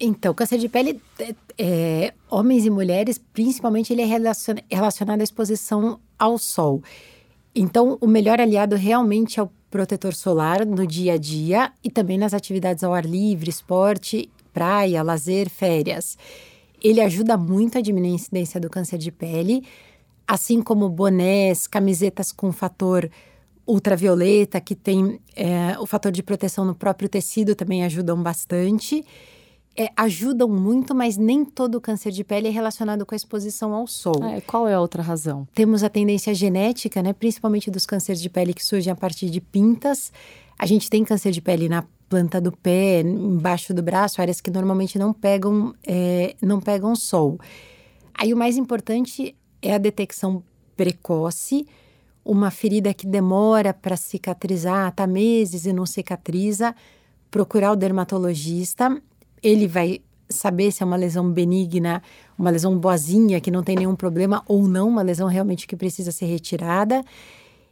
Então, 0.00 0.34
câncer 0.34 0.58
de 0.58 0.68
pele, 0.68 1.00
é, 1.20 1.34
é 1.56 2.14
homens 2.28 2.66
e 2.66 2.70
mulheres, 2.70 3.16
principalmente, 3.16 3.92
ele 3.92 4.02
é 4.02 4.06
relacionado 4.68 5.20
à 5.20 5.24
exposição 5.24 6.00
ao 6.18 6.36
sol. 6.36 6.82
Então, 7.54 7.96
o 8.00 8.08
melhor 8.08 8.40
aliado 8.40 8.74
realmente 8.74 9.38
é 9.38 9.42
o 9.44 9.50
protetor 9.70 10.14
solar 10.14 10.66
no 10.66 10.84
dia 10.84 11.12
a 11.12 11.16
dia 11.16 11.72
e 11.82 11.90
também 11.90 12.18
nas 12.18 12.34
atividades 12.34 12.82
ao 12.82 12.92
ar 12.92 13.04
livre, 13.04 13.48
esporte, 13.48 14.28
praia, 14.52 15.00
lazer, 15.04 15.48
férias. 15.48 16.18
Ele 16.84 17.00
ajuda 17.00 17.36
muito 17.36 17.78
a 17.78 17.80
diminuir 17.80 18.10
a 18.10 18.14
incidência 18.14 18.60
do 18.60 18.68
câncer 18.68 18.98
de 18.98 19.10
pele, 19.10 19.64
assim 20.28 20.62
como 20.62 20.88
bonés, 20.88 21.66
camisetas 21.66 22.30
com 22.30 22.52
fator 22.52 23.10
ultravioleta, 23.66 24.60
que 24.60 24.74
tem 24.74 25.18
é, 25.34 25.78
o 25.78 25.86
fator 25.86 26.12
de 26.12 26.22
proteção 26.22 26.64
no 26.64 26.74
próprio 26.74 27.08
tecido, 27.08 27.54
também 27.54 27.82
ajudam 27.82 28.22
bastante 28.22 29.04
é, 29.76 29.88
ajudam 29.96 30.48
muito, 30.48 30.94
mas 30.94 31.16
nem 31.16 31.44
todo 31.44 31.80
câncer 31.80 32.12
de 32.12 32.22
pele 32.22 32.48
é 32.48 32.50
relacionado 32.50 33.04
com 33.04 33.14
a 33.14 33.16
exposição 33.16 33.74
ao 33.74 33.86
sol. 33.86 34.22
É, 34.24 34.40
qual 34.40 34.68
é 34.68 34.74
a 34.74 34.80
outra 34.80 35.02
razão? 35.02 35.46
Temos 35.52 35.82
a 35.82 35.88
tendência 35.88 36.32
genética, 36.32 37.02
né, 37.02 37.12
principalmente 37.12 37.70
dos 37.70 37.84
cânceres 37.84 38.20
de 38.20 38.30
pele 38.30 38.54
que 38.54 38.64
surgem 38.64 38.92
a 38.92 38.96
partir 38.96 39.28
de 39.28 39.40
pintas. 39.40 40.12
A 40.58 40.66
gente 40.66 40.88
tem 40.88 41.04
câncer 41.04 41.32
de 41.32 41.40
pele 41.40 41.68
na 41.68 41.84
planta 42.08 42.40
do 42.40 42.52
pé, 42.52 43.00
embaixo 43.00 43.72
do 43.72 43.82
braço, 43.82 44.20
áreas 44.20 44.40
que 44.40 44.50
normalmente 44.50 44.98
não 44.98 45.12
pegam, 45.12 45.74
é, 45.86 46.34
não 46.40 46.60
pegam 46.60 46.94
sol. 46.94 47.38
Aí 48.14 48.32
o 48.32 48.36
mais 48.36 48.56
importante 48.56 49.34
é 49.60 49.74
a 49.74 49.78
detecção 49.78 50.42
precoce. 50.76 51.66
Uma 52.24 52.50
ferida 52.50 52.94
que 52.94 53.06
demora 53.06 53.74
para 53.74 53.96
cicatrizar, 53.96 54.92
tá 54.92 55.06
meses 55.06 55.66
e 55.66 55.72
não 55.72 55.84
cicatriza, 55.84 56.74
procurar 57.30 57.72
o 57.72 57.76
dermatologista 57.76 59.00
ele 59.44 59.68
vai 59.68 60.00
saber 60.28 60.72
se 60.72 60.82
é 60.82 60.86
uma 60.86 60.96
lesão 60.96 61.30
benigna, 61.30 62.02
uma 62.36 62.48
lesão 62.48 62.78
boazinha, 62.78 63.40
que 63.42 63.50
não 63.50 63.62
tem 63.62 63.76
nenhum 63.76 63.94
problema, 63.94 64.42
ou 64.48 64.66
não, 64.66 64.88
uma 64.88 65.02
lesão 65.02 65.28
realmente 65.28 65.66
que 65.66 65.76
precisa 65.76 66.10
ser 66.10 66.24
retirada. 66.24 67.04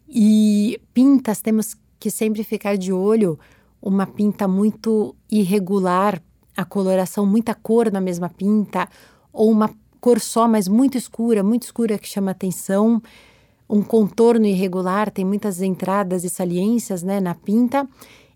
E 0.07 0.79
pintas, 0.92 1.40
temos 1.40 1.75
que 1.99 2.11
sempre 2.11 2.45
ficar 2.45 2.77
de 2.77 2.92
olho, 2.92 3.38
uma 3.83 4.07
pinta 4.07 4.47
muito 4.47 5.14
irregular, 5.31 6.23
a 6.57 6.64
coloração, 6.64 7.27
muita 7.27 7.55
cor 7.55 7.90
na 7.90 8.01
mesma 8.01 8.29
pinta, 8.29 8.88
ou 9.33 9.51
uma 9.51 9.71
cor 10.01 10.21
só, 10.21 10.47
mas 10.47 10.68
muito 10.68 10.97
escura, 10.97 11.42
muito 11.42 11.64
escura 11.64 11.99
que 11.99 12.09
chama 12.09 12.31
atenção, 12.31 13.03
um 13.68 13.83
contorno 13.83 14.47
irregular, 14.47 15.11
tem 15.11 15.25
muitas 15.25 15.61
entradas 15.62 16.25
e 16.25 16.31
saliências 16.31 17.03
né, 17.03 17.21
na 17.21 17.35
pinta. 17.35 17.88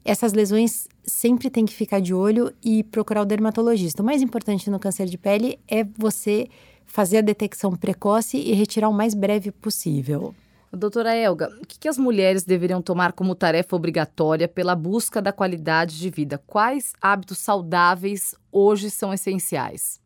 Essas 0.05 0.33
lesões 0.33 0.89
sempre 1.05 1.51
tem 1.51 1.67
que 1.67 1.75
ficar 1.75 2.01
de 2.01 2.15
olho 2.15 2.53
e 2.65 2.83
procurar 2.83 3.23
o 3.23 3.27
dermatologista. 3.27 4.03
O 4.03 4.07
mais 4.07 4.23
importante 4.23 4.71
no 4.71 4.79
câncer 4.79 5.07
de 5.07 5.19
pele 5.19 5.59
é 5.69 5.85
você 5.99 6.49
fazer 6.87 7.19
a 7.19 7.21
detecção 7.21 7.73
precoce 7.77 8.39
e 8.39 8.53
retirar 8.53 8.89
o 8.89 8.95
mais 8.95 9.13
breve 9.15 9.51
possível. 9.51 10.35
Doutora 10.73 11.15
Elga, 11.15 11.49
o 11.63 11.67
que, 11.67 11.89
as 11.89 11.97
mulheres 11.97 12.45
deveriam 12.45 12.83
tomar 12.83 13.13
como 13.13 13.35
tarefa 13.35 13.77
obrigatória 13.77 14.49
pela 14.49 14.75
busca 14.75 15.23
da 15.23 15.33
qualidade 15.33 15.99
de 15.99 16.11
vida? 16.11 16.43
Quais 16.47 16.93
hábitos 17.01 17.39
saudáveis 17.39 18.35
hoje 18.51 18.91
são 18.91 19.13
essenciais? 19.13 20.01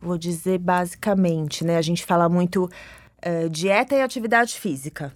Vou 0.00 0.18
dizer 0.18 0.58
basicamente, 0.58 1.64
né? 1.64 1.76
A 1.76 1.82
gente 1.82 2.04
fala 2.04 2.28
muito 2.28 2.64
uh, 2.64 3.48
dieta 3.50 3.94
e 3.94 4.02
atividade 4.02 4.54
física. 4.58 5.14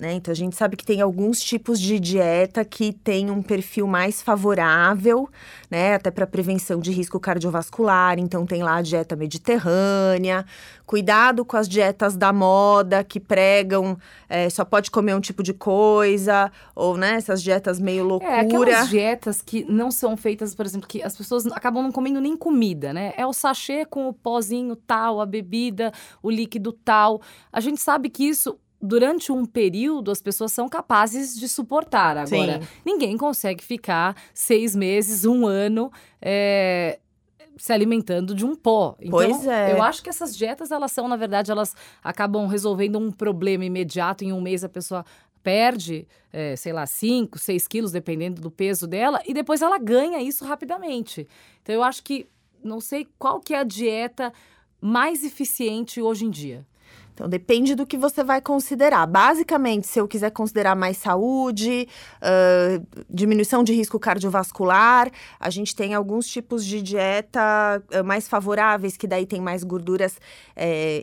Né? 0.00 0.14
Então 0.14 0.32
a 0.32 0.34
gente 0.34 0.56
sabe 0.56 0.76
que 0.76 0.84
tem 0.84 1.00
alguns 1.00 1.40
tipos 1.40 1.78
de 1.78 2.00
dieta 2.00 2.64
que 2.64 2.92
tem 2.92 3.30
um 3.30 3.42
perfil 3.42 3.86
mais 3.86 4.22
favorável, 4.22 5.28
né? 5.70 5.94
Até 5.94 6.10
para 6.10 6.26
prevenção 6.26 6.80
de 6.80 6.90
risco 6.90 7.20
cardiovascular. 7.20 8.18
Então 8.18 8.46
tem 8.46 8.62
lá 8.62 8.76
a 8.76 8.82
dieta 8.82 9.14
mediterrânea. 9.14 10.46
Cuidado 10.86 11.44
com 11.44 11.56
as 11.56 11.68
dietas 11.68 12.16
da 12.16 12.32
moda 12.32 13.04
que 13.04 13.20
pregam 13.20 13.96
é, 14.28 14.48
só 14.48 14.64
pode 14.64 14.90
comer 14.90 15.14
um 15.14 15.20
tipo 15.20 15.42
de 15.42 15.52
coisa, 15.52 16.50
ou 16.74 16.96
né, 16.96 17.16
essas 17.16 17.42
dietas 17.42 17.78
meio 17.78 18.04
loucura. 18.04 18.32
É, 18.32 18.40
aquelas 18.40 18.88
dietas 18.88 19.42
que 19.42 19.64
não 19.64 19.90
são 19.90 20.16
feitas, 20.16 20.54
por 20.54 20.64
exemplo, 20.64 20.88
que 20.88 21.02
as 21.02 21.16
pessoas 21.16 21.46
acabam 21.48 21.82
não 21.82 21.92
comendo 21.92 22.20
nem 22.20 22.36
comida, 22.36 22.92
né? 22.92 23.12
É 23.16 23.26
o 23.26 23.32
sachê 23.32 23.84
com 23.84 24.08
o 24.08 24.12
pozinho 24.12 24.74
tal, 24.74 25.20
a 25.20 25.26
bebida, 25.26 25.92
o 26.22 26.30
líquido 26.30 26.72
tal. 26.72 27.20
A 27.52 27.60
gente 27.60 27.80
sabe 27.80 28.08
que 28.08 28.24
isso 28.24 28.58
durante 28.80 29.30
um 29.30 29.44
período 29.44 30.10
as 30.10 30.22
pessoas 30.22 30.52
são 30.52 30.68
capazes 30.68 31.38
de 31.38 31.48
suportar. 31.48 32.16
Agora, 32.16 32.60
Sim. 32.62 32.68
ninguém 32.84 33.16
consegue 33.16 33.62
ficar 33.62 34.16
seis 34.32 34.74
meses, 34.74 35.24
um 35.24 35.46
ano. 35.46 35.92
é, 36.20 36.98
se 37.56 37.74
alimentando 37.74 38.34
de 38.34 38.46
um 38.46 38.54
pó. 38.54 38.96
Então, 38.98 39.10
Pois 39.10 39.46
é. 39.46 39.72
eu 39.72 39.82
acho 39.82 40.02
que 40.02 40.08
essas 40.08 40.34
dietas, 40.34 40.70
elas 40.70 40.92
são, 40.92 41.06
na 41.06 41.16
verdade, 41.16 41.50
elas 41.50 41.76
acabam 42.02 42.46
resolvendo 42.46 42.98
um 42.98 43.12
problema 43.12 43.66
imediato. 43.66 44.24
Em 44.24 44.32
um 44.32 44.40
mês 44.40 44.64
a 44.64 44.68
pessoa 44.68 45.04
perde, 45.42 46.08
é, 46.32 46.56
sei 46.56 46.72
lá, 46.72 46.86
5, 46.86 47.38
6 47.38 47.68
quilos, 47.68 47.92
dependendo 47.92 48.40
do 48.40 48.50
peso 48.50 48.86
dela, 48.86 49.20
e 49.26 49.34
depois 49.34 49.60
ela 49.60 49.76
ganha 49.78 50.22
isso 50.22 50.42
rapidamente. 50.44 51.28
Então, 51.62 51.74
eu 51.74 51.82
acho 51.82 52.02
que, 52.02 52.26
não 52.64 52.80
sei 52.80 53.06
qual 53.18 53.40
que 53.40 53.52
é 53.52 53.58
a 53.58 53.64
dieta 53.64 54.32
mais 54.80 55.22
eficiente 55.22 56.00
hoje 56.00 56.24
em 56.24 56.30
dia. 56.30 56.66
Então, 57.14 57.28
depende 57.28 57.74
do 57.74 57.86
que 57.86 57.96
você 57.96 58.24
vai 58.24 58.40
considerar. 58.40 59.06
Basicamente, 59.06 59.86
se 59.86 59.98
eu 59.98 60.08
quiser 60.08 60.30
considerar 60.30 60.74
mais 60.74 60.96
saúde, 60.96 61.88
ah, 62.20 62.80
diminuição 63.08 63.62
de 63.62 63.72
risco 63.72 63.98
cardiovascular, 63.98 65.10
a 65.38 65.50
gente 65.50 65.74
tem 65.74 65.94
alguns 65.94 66.26
tipos 66.26 66.64
de 66.64 66.80
dieta 66.80 67.82
mais 68.04 68.28
favoráveis, 68.28 68.96
que 68.96 69.06
daí 69.06 69.26
tem 69.26 69.40
mais 69.40 69.62
gorduras 69.62 70.18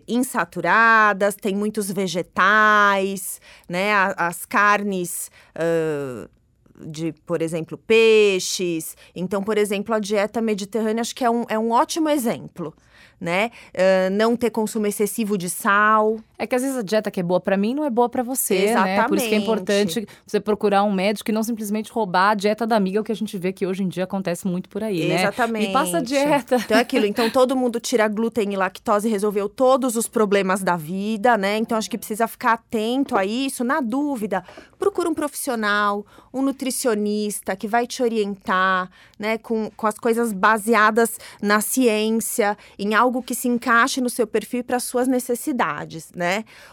insaturadas, 0.07 1.35
tem 1.35 1.55
muitos 1.55 1.91
vegetais, 1.91 3.39
né? 3.67 3.93
As 4.17 4.45
carnes. 4.45 5.29
ah, 5.55 6.36
de, 6.79 7.13
por 7.25 7.41
exemplo, 7.41 7.77
peixes. 7.77 8.95
Então, 9.15 9.43
por 9.43 9.57
exemplo, 9.57 9.93
a 9.93 9.99
dieta 9.99 10.41
mediterrânea 10.41 11.01
acho 11.01 11.15
que 11.15 11.23
é 11.23 11.29
um, 11.29 11.45
é 11.49 11.57
um 11.57 11.71
ótimo 11.71 12.09
exemplo, 12.09 12.73
né? 13.19 13.51
Ah, 13.75 14.09
não 14.11 14.35
ter 14.35 14.49
consumo 14.49 14.87
excessivo 14.87 15.37
de 15.37 15.49
sal. 15.49 16.19
É 16.39 16.45
que 16.45 16.55
às 16.55 16.61
vezes 16.61 16.77
a 16.77 16.83
dieta 16.83 17.09
que 17.09 17.19
é 17.19 17.23
boa 17.23 17.39
pra 17.39 17.57
mim 17.57 17.73
não 17.73 17.83
é 17.83 17.89
boa 17.89 18.07
pra 18.07 18.21
você, 18.21 18.73
né? 18.75 19.03
Por 19.07 19.17
isso 19.17 19.27
que 19.27 19.33
é 19.33 19.37
Exatamente. 19.37 19.43
importante 19.43 20.07
você 20.25 20.39
procurar 20.39 20.83
um 20.83 20.91
médico 20.91 21.31
e 21.31 21.33
não 21.33 21.41
simplesmente 21.41 21.91
roubar 21.91 22.31
a 22.31 22.33
dieta 22.35 22.67
da 22.67 22.75
amiga, 22.75 23.01
o 23.01 23.03
que 23.03 23.11
a 23.11 23.15
gente 23.15 23.35
vê 23.39 23.51
que 23.51 23.65
hoje 23.65 23.83
em 23.83 23.87
dia 23.87 24.03
acontece 24.03 24.45
muito 24.45 24.69
por 24.69 24.83
aí, 24.83 25.07
né? 25.07 25.15
Exatamente. 25.15 25.67
Me 25.67 25.73
passa 25.73 25.97
a 25.97 26.01
dieta. 26.01 26.57
Então 26.57 26.77
é 26.77 26.81
aquilo. 26.81 27.07
Então 27.07 27.27
todo 27.29 27.55
mundo 27.55 27.79
tira 27.79 28.07
glúten 28.07 28.53
e 28.53 28.55
lactose, 28.55 29.09
resolveu 29.09 29.49
todos 29.49 29.95
os 29.95 30.07
problemas 30.07 30.61
da 30.61 30.75
vida, 30.75 31.37
né? 31.37 31.57
Então 31.57 31.75
acho 31.75 31.89
que 31.89 31.97
precisa 31.97 32.27
ficar 32.27 32.53
atento 32.53 33.17
a 33.17 33.25
isso. 33.25 33.63
Na 33.63 33.81
dúvida, 33.81 34.43
procura 34.77 35.09
um 35.09 35.15
profissional, 35.15 36.05
um 36.31 36.43
nutricionista 36.43 37.55
que 37.55 37.67
vai 37.67 37.87
te 37.87 38.03
orientar, 38.03 38.91
né? 39.17 39.39
Com, 39.39 39.71
com 39.75 39.87
as 39.87 39.97
coisas 39.97 40.31
baseadas 40.31 41.17
na 41.41 41.61
ciência, 41.61 42.55
em 42.77 42.93
algo 42.93 43.23
que 43.23 43.33
se 43.33 43.47
encaixe 43.47 43.99
no 43.99 44.09
seu 44.09 44.27
perfil 44.27 44.63
para 44.63 44.79
suas 44.79 45.07
necessidades, 45.07 46.11
né? 46.13 46.26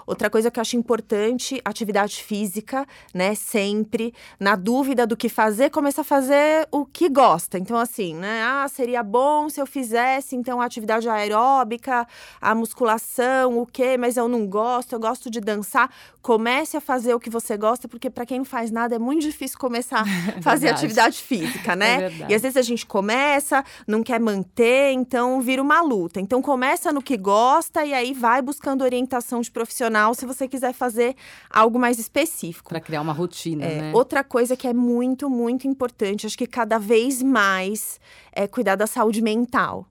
Outra 0.07 0.29
coisa 0.29 0.51
que 0.51 0.59
eu 0.59 0.63
acho 0.63 0.77
importante, 0.77 1.61
atividade 1.65 2.23
física, 2.23 2.87
né? 3.13 3.35
Sempre. 3.35 4.13
Na 4.39 4.57
dúvida 4.57 5.07
do 5.07 5.17
que 5.17 5.29
fazer, 5.29 5.71
começa 5.71 6.01
a 6.03 6.05
fazer 6.05 6.69
o 6.71 6.85
que 6.85 7.09
gosta. 7.09 7.59
Então, 7.59 7.77
assim, 7.77 8.15
né? 8.15 8.43
Ah, 8.43 8.67
seria 8.69 9.03
bom 9.03 9.49
se 9.49 9.61
eu 9.61 9.67
fizesse, 9.67 10.37
então, 10.37 10.61
a 10.61 10.65
atividade 10.65 11.09
aeróbica, 11.09 12.07
a 12.41 12.55
musculação, 12.55 13.59
o 13.59 13.67
quê? 13.67 13.97
Mas 13.97 14.17
eu 14.17 14.29
não 14.29 14.47
gosto, 14.47 14.93
eu 14.93 15.01
gosto 15.01 15.31
de 15.31 15.41
dançar. 15.41 15.91
Comece 16.21 16.77
a 16.77 16.81
fazer 16.81 17.15
o 17.15 17.21
que 17.21 17.31
você 17.31 17.57
gosta, 17.57 17.87
porque 17.87 18.09
para 18.11 18.25
quem 18.27 18.39
não 18.39 18.45
faz 18.45 18.71
nada 18.71 18.95
é 18.95 18.99
muito 18.99 19.23
difícil 19.23 19.59
começar 19.59 20.01
a 20.01 20.05
fazer 20.43 20.67
verdade. 20.67 20.71
atividade 20.71 21.23
física, 21.23 21.77
né? 21.77 22.05
É 22.07 22.27
e 22.31 22.35
às 22.35 22.43
vezes 22.43 22.57
a 22.57 22.63
gente 22.63 22.87
começa, 22.87 23.65
não 23.87 24.03
quer 24.03 24.19
manter, 24.21 24.93
então 24.93 25.41
vira 25.41 25.61
uma 25.63 25.81
luta. 25.83 26.21
Então 26.21 26.41
começa 26.41 26.93
no 26.93 27.03
que 27.03 27.17
gosta 27.17 27.85
e 27.85 27.93
aí 27.93 28.13
vai 28.13 28.41
buscando 28.41 28.83
orientação 28.83 29.41
de 29.45 29.51
profissional 29.51 30.15
se 30.15 30.27
você 30.27 30.49
quiser 30.49 30.73
fazer 30.73 31.15
algo 31.49 31.79
mais 31.79 31.99
específico. 31.99 32.71
Pra 32.71 32.81
criar 32.81 33.01
uma 33.01 33.13
rotina, 33.13 33.65
É, 33.65 33.81
né? 33.81 33.93
Outra 33.95 34.25
coisa 34.25 34.57
que 34.57 34.67
é 34.67 34.73
muito, 34.73 35.31
muito 35.31 35.69
importante, 35.69 36.27
acho 36.27 36.37
que 36.37 36.47
cada 36.47 36.79
vez 36.79 37.23
mais 37.23 38.01
é 38.33 38.47
cuidar 38.47 38.77
da 38.77 38.87
saúde 38.87 39.23
mental. 39.23 39.87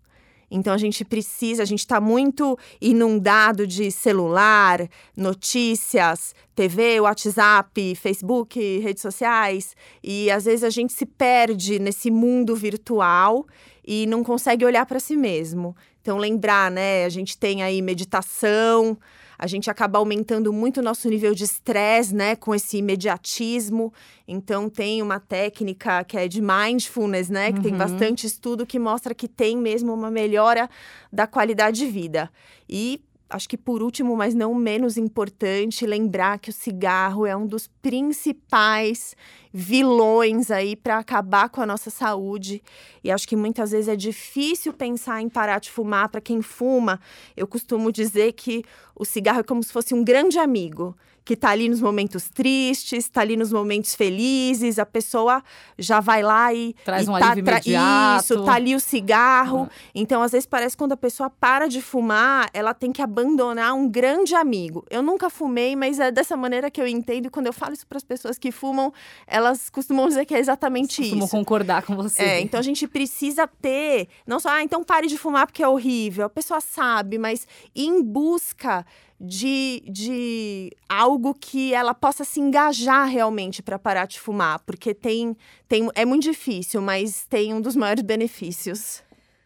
Então 0.52 0.72
a 0.72 0.78
gente 0.78 1.04
precisa, 1.04 1.64
a 1.64 1.66
gente 1.66 1.80
está 1.80 2.00
muito 2.00 2.58
inundado 2.80 3.66
de 3.66 3.90
celular, 3.90 4.88
notícias, 5.18 6.36
TV, 6.56 7.00
WhatsApp, 7.00 7.96
Facebook, 7.96 8.80
redes 8.80 9.02
sociais, 9.02 9.76
e 10.04 10.30
às 10.30 10.46
vezes 10.46 10.64
a 10.64 10.70
gente 10.70 10.94
se 10.94 11.08
perde 11.08 11.80
nesse 11.80 12.12
mundo 12.12 12.56
virtual 12.56 13.48
e 13.86 14.06
não 14.06 14.24
consegue 14.24 14.64
olhar 14.64 14.86
para 14.86 15.00
si 15.00 15.18
mesmo. 15.18 15.76
Então 16.02 16.18
lembrar, 16.18 16.70
né, 16.70 17.06
a 17.06 17.10
gente 17.10 17.36
tem 17.36 17.64
aí 17.64 17.82
meditação, 17.82 18.96
a 19.44 19.48
gente 19.48 19.70
acaba 19.70 20.00
aumentando 20.00 20.54
muito 20.54 20.80
o 20.80 20.82
nosso 20.82 21.10
nível 21.10 21.36
de 21.36 21.44
estresse, 21.44 22.16
né, 22.16 22.34
com 22.34 22.56
esse 22.56 22.78
imediatismo. 22.78 23.94
Então 24.26 24.70
tem 24.70 25.02
uma 25.02 25.20
técnica 25.20 26.02
que 26.06 26.18
é 26.18 26.30
de 26.30 26.42
mindfulness, 26.42 27.30
né, 27.30 27.52
que 27.52 27.60
tem 27.62 27.74
Uhum. 27.74 27.78
bastante 27.78 28.26
estudo 28.26 28.66
que 28.66 28.80
mostra 28.80 29.14
que 29.14 29.28
tem 29.28 29.58
mesmo 29.58 29.94
uma 29.94 30.10
melhora 30.10 30.70
da 31.12 31.28
qualidade 31.28 31.78
de 31.80 31.88
vida. 31.88 32.32
E 32.70 33.02
acho 33.34 33.50
que 33.50 33.58
por 33.58 33.82
último, 33.82 34.16
mas 34.16 34.36
não 34.36 34.54
menos 34.54 34.96
importante, 34.96 35.88
lembrar 35.88 36.38
que 36.38 36.52
o 36.52 36.54
cigarro 36.54 37.26
é 37.26 37.36
um 37.36 37.48
dos 37.48 37.68
principais 37.82 39.16
vilões 39.52 40.52
aí 40.52 40.76
para 40.76 41.00
acabar 41.00 41.50
com 41.50 41.60
a 41.60 41.66
nossa 41.66 41.90
saúde. 41.90 42.62
E 43.04 43.10
acho 43.10 43.28
que 43.28 43.36
muitas 43.36 43.72
vezes 43.72 43.88
é 43.88 43.96
difícil 43.96 44.72
pensar 44.72 45.20
em 45.20 45.30
parar 45.30 45.60
de 45.60 45.72
fumar 45.72 46.10
para 46.10 46.22
quem 46.22 46.44
fuma. 46.44 47.00
Eu 47.36 47.48
costumo 47.48 47.92
dizer 47.92 48.34
que 48.34 48.64
o 48.96 49.04
cigarro 49.04 49.40
é 49.40 49.44
como 49.44 49.64
se 49.64 49.74
fosse 49.74 49.96
um 49.96 50.04
grande 50.04 50.38
amigo 50.38 50.96
que 51.26 51.36
tá 51.36 51.50
ali 51.50 51.70
nos 51.70 51.82
momentos 51.82 52.30
tristes, 52.30 53.08
tá 53.08 53.22
ali 53.22 53.38
nos 53.38 53.52
momentos 53.52 53.96
felizes, 53.96 54.78
a 54.78 54.86
pessoa 54.86 55.44
já 55.78 56.00
vai 56.00 56.22
lá 56.22 56.54
e 56.54 56.76
Traz 56.84 57.08
e 57.08 57.10
um 57.10 57.18
tá, 57.18 57.32
alívio 57.32 57.50
imediato. 57.50 58.24
Isso, 58.24 58.44
tá 58.44 58.54
ali 58.54 58.76
o 58.76 58.80
cigarro. 58.80 59.70
Ah. 59.70 59.76
Então, 59.96 60.22
às 60.22 60.32
vezes 60.32 60.46
parece 60.46 60.76
que 60.76 60.80
quando 60.80 60.92
a 60.92 60.98
pessoa 60.98 61.30
para 61.30 61.68
de 61.68 61.82
fumar, 61.82 62.50
ela 62.54 62.74
tem 62.74 62.92
que 62.92 63.02
abandonar 63.02 63.74
um 63.74 63.88
grande 63.90 64.36
amigo. 64.36 64.86
Eu 64.90 65.02
nunca 65.02 65.30
fumei, 65.30 65.76
mas 65.76 66.00
é 66.00 66.12
dessa 66.12 66.36
maneira 66.36 66.70
que 66.70 66.82
eu 66.82 66.88
entendo. 66.88 67.28
E 67.28 67.30
quando 67.30 67.48
eu 67.48 67.54
falo 67.54 67.74
isso 67.74 67.88
para 67.88 67.98
as 67.98 68.04
pessoas 68.04 68.38
que 68.38 68.52
fumam, 68.52 68.92
elas 69.26 69.70
costumam 69.70 70.08
dizer 70.08 70.26
que 70.26 70.36
é 70.36 70.40
exatamente 70.40 71.02
Costumo 71.02 71.26
isso. 71.26 71.32
concordar 71.32 71.84
com 71.84 71.96
você. 71.96 72.22
É, 72.22 72.42
então 72.42 72.60
a 72.60 72.64
gente 72.64 72.88
precisa 72.88 73.48
ter, 73.48 74.08
não 74.28 74.40
só, 74.40 74.50
ah, 74.50 74.64
então 74.64 74.84
pare 74.84 75.08
de 75.08 75.18
fumar 75.18 75.48
porque 75.48 75.64
é 75.64 75.68
horrível. 75.68 76.26
A 76.26 76.30
pessoa 76.30 76.60
sabe, 76.60 77.18
mas 77.18 77.48
em 77.76 78.02
busca 78.04 78.86
de, 79.26 79.82
de 79.90 80.70
algo 80.90 81.34
que 81.34 81.74
ela 81.74 81.94
possa 81.94 82.26
se 82.26 82.42
engajar 82.42 83.08
realmente 83.08 83.64
para 83.64 83.80
parar 83.80 84.06
de 84.06 84.20
fumar, 84.20 84.60
porque 84.66 84.94
tem, 84.94 85.36
tem 85.68 85.90
é 85.96 86.04
muito 86.04 86.24
difícil, 86.24 86.82
mas 86.82 87.26
tem 87.30 87.54
um 87.54 87.62
dos 87.62 87.74
maiores 87.76 88.04
benefícios. 88.04 89.02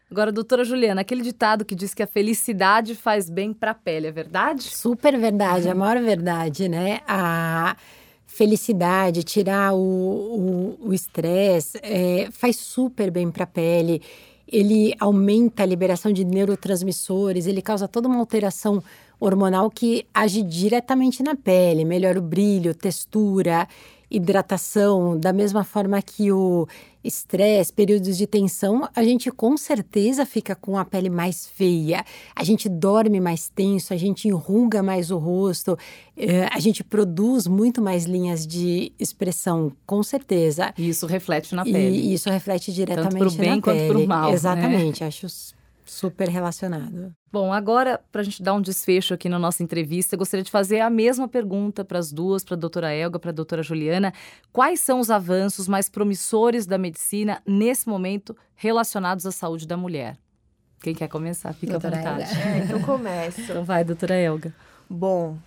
Agora, 0.10 0.32
doutora 0.32 0.64
Juliana, 0.64 1.02
aquele 1.02 1.22
ditado 1.22 1.64
que 1.64 1.76
diz 1.76 1.94
que 1.94 2.02
a 2.02 2.08
felicidade 2.08 2.96
faz 2.96 3.30
bem 3.30 3.54
pra 3.54 3.76
pele, 3.76 4.08
é 4.08 4.12
verdade? 4.12 4.64
Super 4.64 5.16
verdade, 5.20 5.70
a 5.70 5.76
maior 5.76 6.02
verdade, 6.02 6.68
né? 6.68 7.02
A 7.08 7.76
felicidade, 8.26 9.24
tirar 9.24 9.74
o 9.76 9.78
o- 9.80 10.78
o 10.90 10.94
estresse, 10.94 11.78
é, 11.84 12.30
faz 12.32 12.56
super 12.58 13.12
bem 13.12 13.30
para 13.30 13.44
a 13.44 13.48
pele. 13.48 14.02
Ele 14.48 14.94
aumenta 15.00 15.64
a 15.64 15.66
liberação 15.66 16.12
de 16.14 16.24
neurotransmissores, 16.24 17.46
ele 17.48 17.62
causa 17.62 17.88
toda 17.88 18.08
uma 18.08 18.18
alteração 18.20 18.82
hormonal 19.20 19.70
que 19.70 20.06
age 20.14 20.42
diretamente 20.44 21.24
na 21.24 21.36
pele, 21.36 21.84
melhora 21.86 22.20
o 22.20 22.22
brilho, 22.22 22.74
textura, 22.76 23.68
hidratação, 24.10 25.18
da 25.20 25.32
mesma 25.34 25.64
forma 25.64 26.02
que 26.02 26.32
o 26.32 26.68
estresse, 27.04 27.72
períodos 27.72 28.18
de 28.18 28.28
tensão, 28.28 28.88
a 28.94 29.02
gente 29.04 29.32
com 29.32 29.56
certeza 29.56 30.26
fica 30.26 30.54
com 30.56 30.78
a 30.78 30.84
pele 30.84 31.10
mais 31.10 31.48
feia, 31.48 32.04
a 32.36 32.44
gente 32.44 32.68
dorme 32.68 33.20
mais 33.22 33.48
tenso, 33.50 33.94
a 33.94 33.98
gente 33.98 34.28
enruga 34.28 34.84
mais 34.84 35.10
o 35.12 35.18
rosto, 35.18 35.78
eh, 36.18 36.48
a 36.52 36.60
gente 36.60 36.84
produz 36.84 37.48
muito 37.48 37.82
mais 37.82 38.04
linhas 38.04 38.46
de 38.46 38.92
expressão, 39.00 39.72
com 39.86 40.04
certeza. 40.04 40.74
E 40.78 40.90
isso 40.90 41.06
reflete 41.06 41.56
na 41.56 41.66
E 41.66 41.72
pele. 41.72 42.14
isso 42.14 42.30
reflete 42.30 42.74
diretamente 42.74 43.18
pro 43.18 43.32
bem 43.32 43.56
na 43.56 43.62
quanto 43.62 43.78
pele. 43.78 43.88
pro 43.94 44.08
mal, 44.08 44.30
né? 44.30 44.34
Exatamente, 44.36 45.04
acho 45.04 45.26
s- 45.28 45.54
super 45.88 46.28
relacionado. 46.30 47.14
Bom, 47.32 47.52
agora, 47.52 48.00
para 48.12 48.22
a 48.22 48.24
gente 48.24 48.42
dar 48.42 48.54
um 48.54 48.62
desfecho 48.62 49.14
aqui 49.14 49.28
na 49.28 49.38
nossa 49.38 49.62
entrevista, 49.64 50.16
eu 50.16 50.20
gostaria 50.20 50.44
de 50.44 50.52
fazer 50.52 50.80
a 50.80 50.90
mesma 50.90 51.28
pergunta 51.28 51.84
para 51.84 52.00
as 52.00 52.12
duas, 52.12 52.44
para 52.44 52.56
a 52.56 52.58
doutora 52.58 52.94
Elga, 52.94 53.20
para 53.20 53.32
a 53.32 53.34
doutora 53.34 53.62
Juliana. 53.62 54.14
Quais 54.52 54.80
são 54.82 55.00
os 55.00 55.10
avanços 55.10 55.68
mais 55.68 55.90
promissores 55.90 56.66
da 56.66 56.78
medicina 56.78 57.42
nesse 57.46 57.88
momento 57.88 58.36
relacionados 58.56 59.26
à 59.26 59.32
saúde 59.32 59.68
da 59.68 59.78
mulher? 59.78 60.18
Quem 60.82 60.94
quer 60.94 61.08
começar? 61.08 61.54
Fica 61.54 61.74
Doutora 61.74 61.98
à 61.98 62.00
vontade. 62.00 62.40
É, 62.40 62.58
então 62.60 62.82
começo. 62.82 63.42
Então 63.42 63.64
vai, 63.64 63.84
doutora 63.84 64.16
Elga. 64.16 64.54
Bom, 64.90 65.38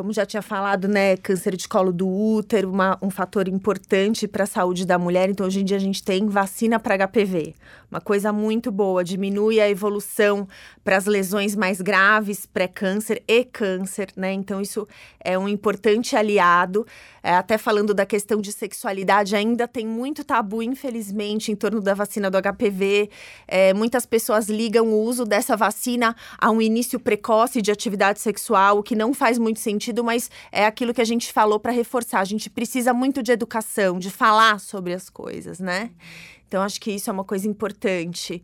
como 0.00 0.14
já 0.14 0.24
tinha 0.24 0.40
falado, 0.40 0.88
né, 0.88 1.14
câncer 1.18 1.54
de 1.54 1.68
colo 1.68 1.92
do 1.92 2.08
útero, 2.08 2.70
uma, 2.70 2.96
um 3.02 3.10
fator 3.10 3.46
importante 3.46 4.26
para 4.26 4.44
a 4.44 4.46
saúde 4.46 4.86
da 4.86 4.98
mulher. 4.98 5.28
Então, 5.28 5.46
hoje 5.46 5.60
em 5.60 5.64
dia, 5.64 5.76
a 5.76 5.80
gente 5.80 6.02
tem 6.02 6.26
vacina 6.26 6.80
para 6.80 7.06
HPV. 7.06 7.54
Uma 7.90 8.00
coisa 8.00 8.32
muito 8.32 8.70
boa, 8.70 9.02
diminui 9.02 9.60
a 9.60 9.68
evolução 9.68 10.48
para 10.84 10.96
as 10.96 11.06
lesões 11.06 11.56
mais 11.56 11.80
graves, 11.80 12.46
pré-câncer 12.46 13.20
e 13.26 13.44
câncer, 13.44 14.10
né? 14.16 14.32
Então, 14.32 14.60
isso 14.60 14.86
é 15.22 15.36
um 15.36 15.48
importante 15.48 16.14
aliado. 16.14 16.86
É, 17.22 17.34
até 17.34 17.58
falando 17.58 17.92
da 17.92 18.06
questão 18.06 18.40
de 18.40 18.52
sexualidade, 18.52 19.34
ainda 19.34 19.66
tem 19.68 19.86
muito 19.86 20.24
tabu, 20.24 20.62
infelizmente, 20.62 21.50
em 21.50 21.56
torno 21.56 21.80
da 21.80 21.92
vacina 21.92 22.30
do 22.30 22.38
HPV. 22.40 23.10
É, 23.46 23.74
muitas 23.74 24.06
pessoas 24.06 24.48
ligam 24.48 24.86
o 24.86 25.02
uso 25.02 25.24
dessa 25.24 25.56
vacina 25.56 26.14
a 26.38 26.50
um 26.50 26.62
início 26.62 26.98
precoce 26.98 27.60
de 27.60 27.72
atividade 27.72 28.20
sexual, 28.20 28.78
o 28.78 28.82
que 28.82 28.94
não 28.94 29.12
faz 29.12 29.36
muito 29.36 29.58
sentido, 29.58 29.89
mas 30.04 30.30
é 30.50 30.64
aquilo 30.64 30.94
que 30.94 31.00
a 31.00 31.04
gente 31.04 31.32
falou 31.32 31.58
para 31.58 31.72
reforçar. 31.72 32.20
A 32.20 32.24
gente 32.24 32.48
precisa 32.48 32.92
muito 32.94 33.22
de 33.22 33.32
educação, 33.32 33.98
de 33.98 34.10
falar 34.10 34.60
sobre 34.60 34.92
as 34.94 35.10
coisas, 35.10 35.60
né? 35.60 35.90
Então, 36.46 36.62
acho 36.62 36.80
que 36.80 36.90
isso 36.90 37.08
é 37.08 37.12
uma 37.12 37.24
coisa 37.24 37.46
importante. 37.46 38.42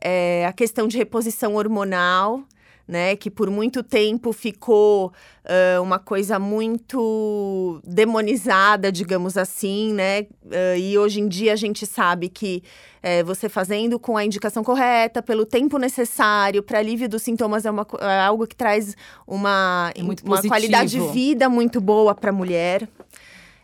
É, 0.00 0.46
a 0.46 0.52
questão 0.52 0.86
de 0.86 0.96
reposição 0.96 1.54
hormonal 1.54 2.44
né? 2.88 3.14
Que 3.14 3.30
por 3.30 3.50
muito 3.50 3.82
tempo 3.82 4.32
ficou 4.32 5.12
uh, 5.44 5.82
uma 5.82 5.98
coisa 5.98 6.38
muito 6.38 7.80
demonizada, 7.84 8.90
digamos 8.90 9.36
assim, 9.36 9.92
né? 9.92 10.22
Uh, 10.22 10.78
e 10.78 10.96
hoje 10.96 11.20
em 11.20 11.28
dia 11.28 11.52
a 11.52 11.56
gente 11.56 11.84
sabe 11.84 12.30
que 12.30 12.62
é, 13.02 13.22
você 13.22 13.48
fazendo 13.48 13.98
com 13.98 14.16
a 14.16 14.24
indicação 14.24 14.64
correta, 14.64 15.22
pelo 15.22 15.46
tempo 15.46 15.78
necessário, 15.78 16.62
para 16.62 16.78
alívio 16.78 17.08
dos 17.08 17.22
sintomas, 17.22 17.64
é, 17.64 17.70
uma, 17.70 17.86
é 18.00 18.20
algo 18.20 18.46
que 18.46 18.56
traz 18.56 18.96
uma, 19.26 19.92
é 19.94 20.02
uma 20.02 20.42
qualidade 20.42 20.90
de 20.90 21.00
vida 21.12 21.48
muito 21.48 21.80
boa 21.80 22.14
para 22.14 22.30
a 22.30 22.32
mulher. 22.32 22.88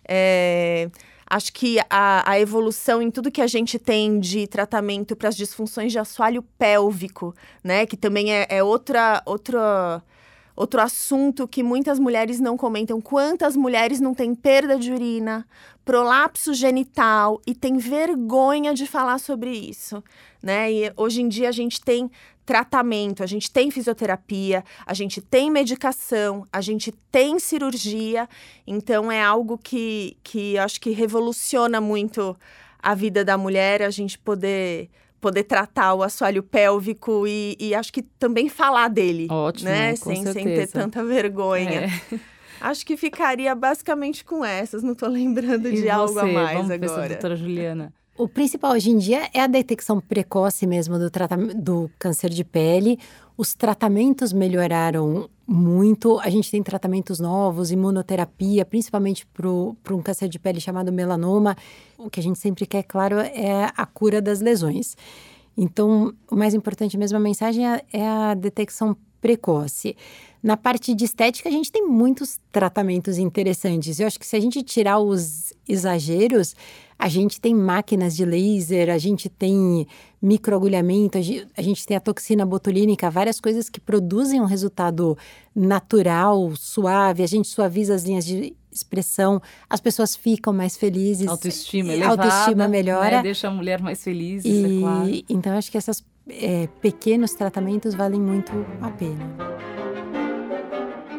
É, 0.06 0.88
Acho 1.34 1.52
que 1.52 1.80
a, 1.90 2.30
a 2.30 2.38
evolução 2.38 3.02
em 3.02 3.10
tudo 3.10 3.28
que 3.28 3.42
a 3.42 3.48
gente 3.48 3.76
tem 3.76 4.20
de 4.20 4.46
tratamento 4.46 5.16
para 5.16 5.28
as 5.28 5.36
disfunções 5.36 5.90
de 5.90 5.98
assoalho 5.98 6.44
pélvico, 6.56 7.34
né? 7.60 7.84
Que 7.86 7.96
também 7.96 8.32
é, 8.32 8.46
é 8.48 8.62
outra, 8.62 9.20
outra, 9.26 10.00
outro 10.54 10.80
assunto 10.80 11.48
que 11.48 11.60
muitas 11.60 11.98
mulheres 11.98 12.38
não 12.38 12.56
comentam. 12.56 13.00
Quantas 13.00 13.56
mulheres 13.56 14.00
não 14.00 14.14
têm 14.14 14.32
perda 14.32 14.78
de 14.78 14.92
urina, 14.92 15.44
prolapso 15.84 16.54
genital 16.54 17.40
e 17.46 17.54
têm 17.54 17.76
vergonha 17.76 18.72
de 18.72 18.86
falar 18.86 19.18
sobre 19.18 19.50
isso, 19.50 20.02
né? 20.42 20.72
E 20.72 20.92
hoje 20.96 21.20
em 21.20 21.28
dia 21.28 21.48
a 21.48 21.52
gente 21.52 21.80
tem 21.80 22.10
tratamento, 22.46 23.22
a 23.22 23.26
gente 23.26 23.50
tem 23.50 23.70
fisioterapia, 23.70 24.64
a 24.86 24.94
gente 24.94 25.20
tem 25.20 25.50
medicação, 25.50 26.46
a 26.52 26.60
gente 26.60 26.92
tem 27.10 27.38
cirurgia, 27.38 28.28
então 28.66 29.10
é 29.10 29.22
algo 29.22 29.58
que, 29.58 30.16
que 30.22 30.58
acho 30.58 30.80
que 30.80 30.90
revoluciona 30.90 31.80
muito 31.80 32.36
a 32.82 32.94
vida 32.94 33.24
da 33.24 33.38
mulher, 33.38 33.82
a 33.82 33.90
gente 33.90 34.18
poder 34.18 34.90
poder 35.20 35.44
tratar 35.44 35.94
o 35.94 36.02
assoalho 36.02 36.42
pélvico 36.42 37.26
e, 37.26 37.56
e 37.58 37.74
acho 37.74 37.90
que 37.90 38.02
também 38.02 38.50
falar 38.50 38.88
dele, 38.88 39.26
Ótimo, 39.30 39.70
né? 39.70 39.96
Sem, 39.96 40.22
sem 40.22 40.44
ter 40.44 40.66
tanta 40.66 41.02
vergonha. 41.02 41.86
É. 42.12 42.18
Acho 42.64 42.86
que 42.86 42.96
ficaria 42.96 43.54
basicamente 43.54 44.24
com 44.24 44.42
essas, 44.42 44.82
não 44.82 44.92
estou 44.92 45.10
lembrando 45.10 45.68
e 45.68 45.72
de 45.72 45.82
você? 45.82 45.90
algo 45.90 46.18
a 46.18 46.26
mais 46.26 46.56
Vamos 46.56 46.70
agora. 46.70 47.08
Doutora 47.08 47.36
Juliana. 47.36 47.92
O 48.16 48.26
principal 48.26 48.72
hoje 48.72 48.90
em 48.90 48.96
dia 48.96 49.28
é 49.34 49.40
a 49.42 49.46
detecção 49.46 50.00
precoce 50.00 50.66
mesmo 50.66 50.98
do, 50.98 51.10
do 51.56 51.90
câncer 51.98 52.30
de 52.30 52.42
pele. 52.42 52.98
Os 53.36 53.52
tratamentos 53.52 54.32
melhoraram 54.32 55.28
muito. 55.46 56.18
A 56.20 56.30
gente 56.30 56.50
tem 56.50 56.62
tratamentos 56.62 57.20
novos, 57.20 57.70
imunoterapia, 57.70 58.64
principalmente 58.64 59.26
para 59.26 59.94
um 59.94 60.00
câncer 60.00 60.28
de 60.28 60.38
pele 60.38 60.58
chamado 60.58 60.90
melanoma. 60.90 61.54
O 61.98 62.08
que 62.08 62.18
a 62.18 62.22
gente 62.22 62.38
sempre 62.38 62.64
quer, 62.64 62.84
claro, 62.84 63.18
é 63.18 63.70
a 63.76 63.84
cura 63.84 64.22
das 64.22 64.40
lesões. 64.40 64.96
Então, 65.54 66.14
o 66.30 66.34
mais 66.34 66.54
importante 66.54 66.96
mesmo, 66.96 67.18
a 67.18 67.20
mensagem 67.20 67.68
é, 67.68 67.82
é 67.92 68.08
a 68.08 68.32
detecção 68.32 68.96
precoce. 69.20 69.96
Na 70.44 70.58
parte 70.58 70.94
de 70.94 71.06
estética, 71.06 71.48
a 71.48 71.52
gente 71.52 71.72
tem 71.72 71.88
muitos 71.88 72.38
tratamentos 72.52 73.16
interessantes. 73.16 73.98
Eu 73.98 74.06
acho 74.06 74.20
que 74.20 74.26
se 74.26 74.36
a 74.36 74.40
gente 74.40 74.62
tirar 74.62 74.98
os 74.98 75.54
exageros, 75.66 76.54
a 76.98 77.08
gente 77.08 77.40
tem 77.40 77.54
máquinas 77.54 78.14
de 78.14 78.26
laser, 78.26 78.90
a 78.90 78.98
gente 78.98 79.30
tem 79.30 79.86
microagulhamento, 80.20 81.16
a 81.16 81.62
gente 81.62 81.86
tem 81.86 81.96
a 81.96 82.00
toxina 82.00 82.44
botulínica, 82.44 83.10
várias 83.10 83.40
coisas 83.40 83.70
que 83.70 83.80
produzem 83.80 84.38
um 84.38 84.44
resultado 84.44 85.16
natural, 85.56 86.54
suave, 86.56 87.22
a 87.22 87.26
gente 87.26 87.48
suaviza 87.48 87.94
as 87.94 88.04
linhas 88.04 88.26
de 88.26 88.54
expressão, 88.70 89.40
as 89.70 89.80
pessoas 89.80 90.14
ficam 90.14 90.52
mais 90.52 90.76
felizes. 90.76 91.26
Autoestima 91.26 91.94
elevada. 91.94 92.22
Autoestima 92.22 92.68
melhora. 92.68 93.16
Né? 93.16 93.22
Deixa 93.22 93.48
a 93.48 93.50
mulher 93.50 93.80
mais 93.80 94.04
feliz, 94.04 94.44
e, 94.44 94.76
é 94.76 94.80
claro. 94.80 95.24
Então, 95.26 95.56
acho 95.56 95.70
que 95.70 95.78
esses 95.78 96.04
é, 96.28 96.68
pequenos 96.82 97.32
tratamentos 97.32 97.94
valem 97.94 98.20
muito 98.20 98.52
a 98.82 98.90
pena. 98.90 99.83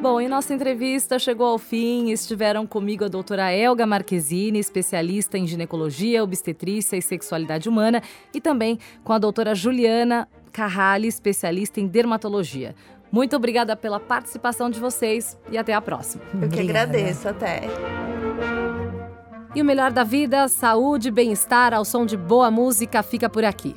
Bom, 0.05 0.21
e 0.21 0.27
nossa 0.27 0.53
entrevista 0.53 1.17
chegou 1.17 1.47
ao 1.47 1.57
fim. 1.57 2.11
Estiveram 2.11 2.67
comigo 2.67 3.03
a 3.03 3.07
doutora 3.07 3.51
Elga 3.51 3.87
Marquezine, 3.87 4.59
especialista 4.59 5.35
em 5.35 5.47
ginecologia, 5.47 6.23
obstetrícia 6.23 6.95
e 6.95 7.01
sexualidade 7.01 7.67
humana, 7.67 8.03
e 8.31 8.39
também 8.39 8.77
com 9.03 9.13
a 9.13 9.17
doutora 9.17 9.55
Juliana 9.55 10.27
Carrali, 10.51 11.07
especialista 11.07 11.81
em 11.81 11.87
dermatologia. 11.87 12.75
Muito 13.11 13.35
obrigada 13.35 13.75
pela 13.75 13.99
participação 13.99 14.69
de 14.69 14.79
vocês 14.79 15.39
e 15.49 15.57
até 15.57 15.73
a 15.73 15.81
próxima. 15.81 16.23
Eu 16.39 16.49
que 16.49 16.59
agradeço, 16.59 17.27
até. 17.27 17.61
E 19.55 19.61
o 19.63 19.65
melhor 19.65 19.91
da 19.91 20.03
vida, 20.03 20.47
saúde 20.47 21.07
e 21.07 21.11
bem-estar 21.11 21.73
ao 21.73 21.83
som 21.83 22.05
de 22.05 22.15
boa 22.15 22.51
música 22.51 23.01
fica 23.01 23.27
por 23.27 23.43
aqui. 23.43 23.75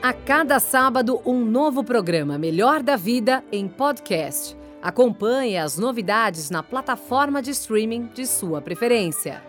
A 0.01 0.11
cada 0.11 0.59
sábado, 0.59 1.21
um 1.25 1.45
novo 1.45 1.81
programa 1.81 2.37
Melhor 2.37 2.83
da 2.83 2.97
Vida 2.97 3.41
em 3.51 3.69
podcast. 3.69 4.62
Acompanhe 4.83 5.57
as 5.57 5.77
novidades 5.77 6.49
na 6.49 6.61
plataforma 6.61 7.41
de 7.41 7.51
streaming 7.51 8.07
de 8.13 8.27
sua 8.27 8.61
preferência. 8.61 9.41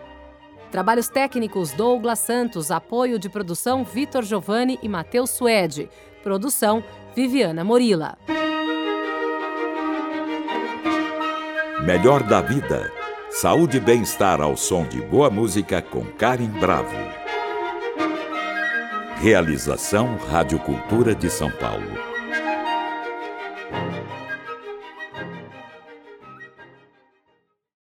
Trabalhos 0.71 1.09
técnicos 1.09 1.73
Douglas 1.73 2.19
Santos, 2.19 2.71
apoio 2.71 3.19
de 3.19 3.27
produção 3.27 3.83
Vitor 3.83 4.23
Giovanni 4.23 4.79
e 4.81 4.87
Matheus 4.87 5.31
Suede. 5.31 5.89
Produção 6.23 6.81
Viviana 7.13 7.65
Morila. 7.65 8.17
Melhor 11.83 12.23
da 12.23 12.39
Vida. 12.39 12.89
Saúde 13.29 13.75
e 13.75 13.81
bem-estar 13.81 14.39
ao 14.39 14.55
som 14.55 14.85
de 14.85 15.01
boa 15.01 15.29
música 15.29 15.81
com 15.81 16.05
Karen 16.05 16.47
Bravo. 16.61 16.95
Realização 19.17 20.15
Rádio 20.31 20.59
Cultura 20.59 21.13
de 21.13 21.29
São 21.29 21.51
Paulo. 21.51 22.14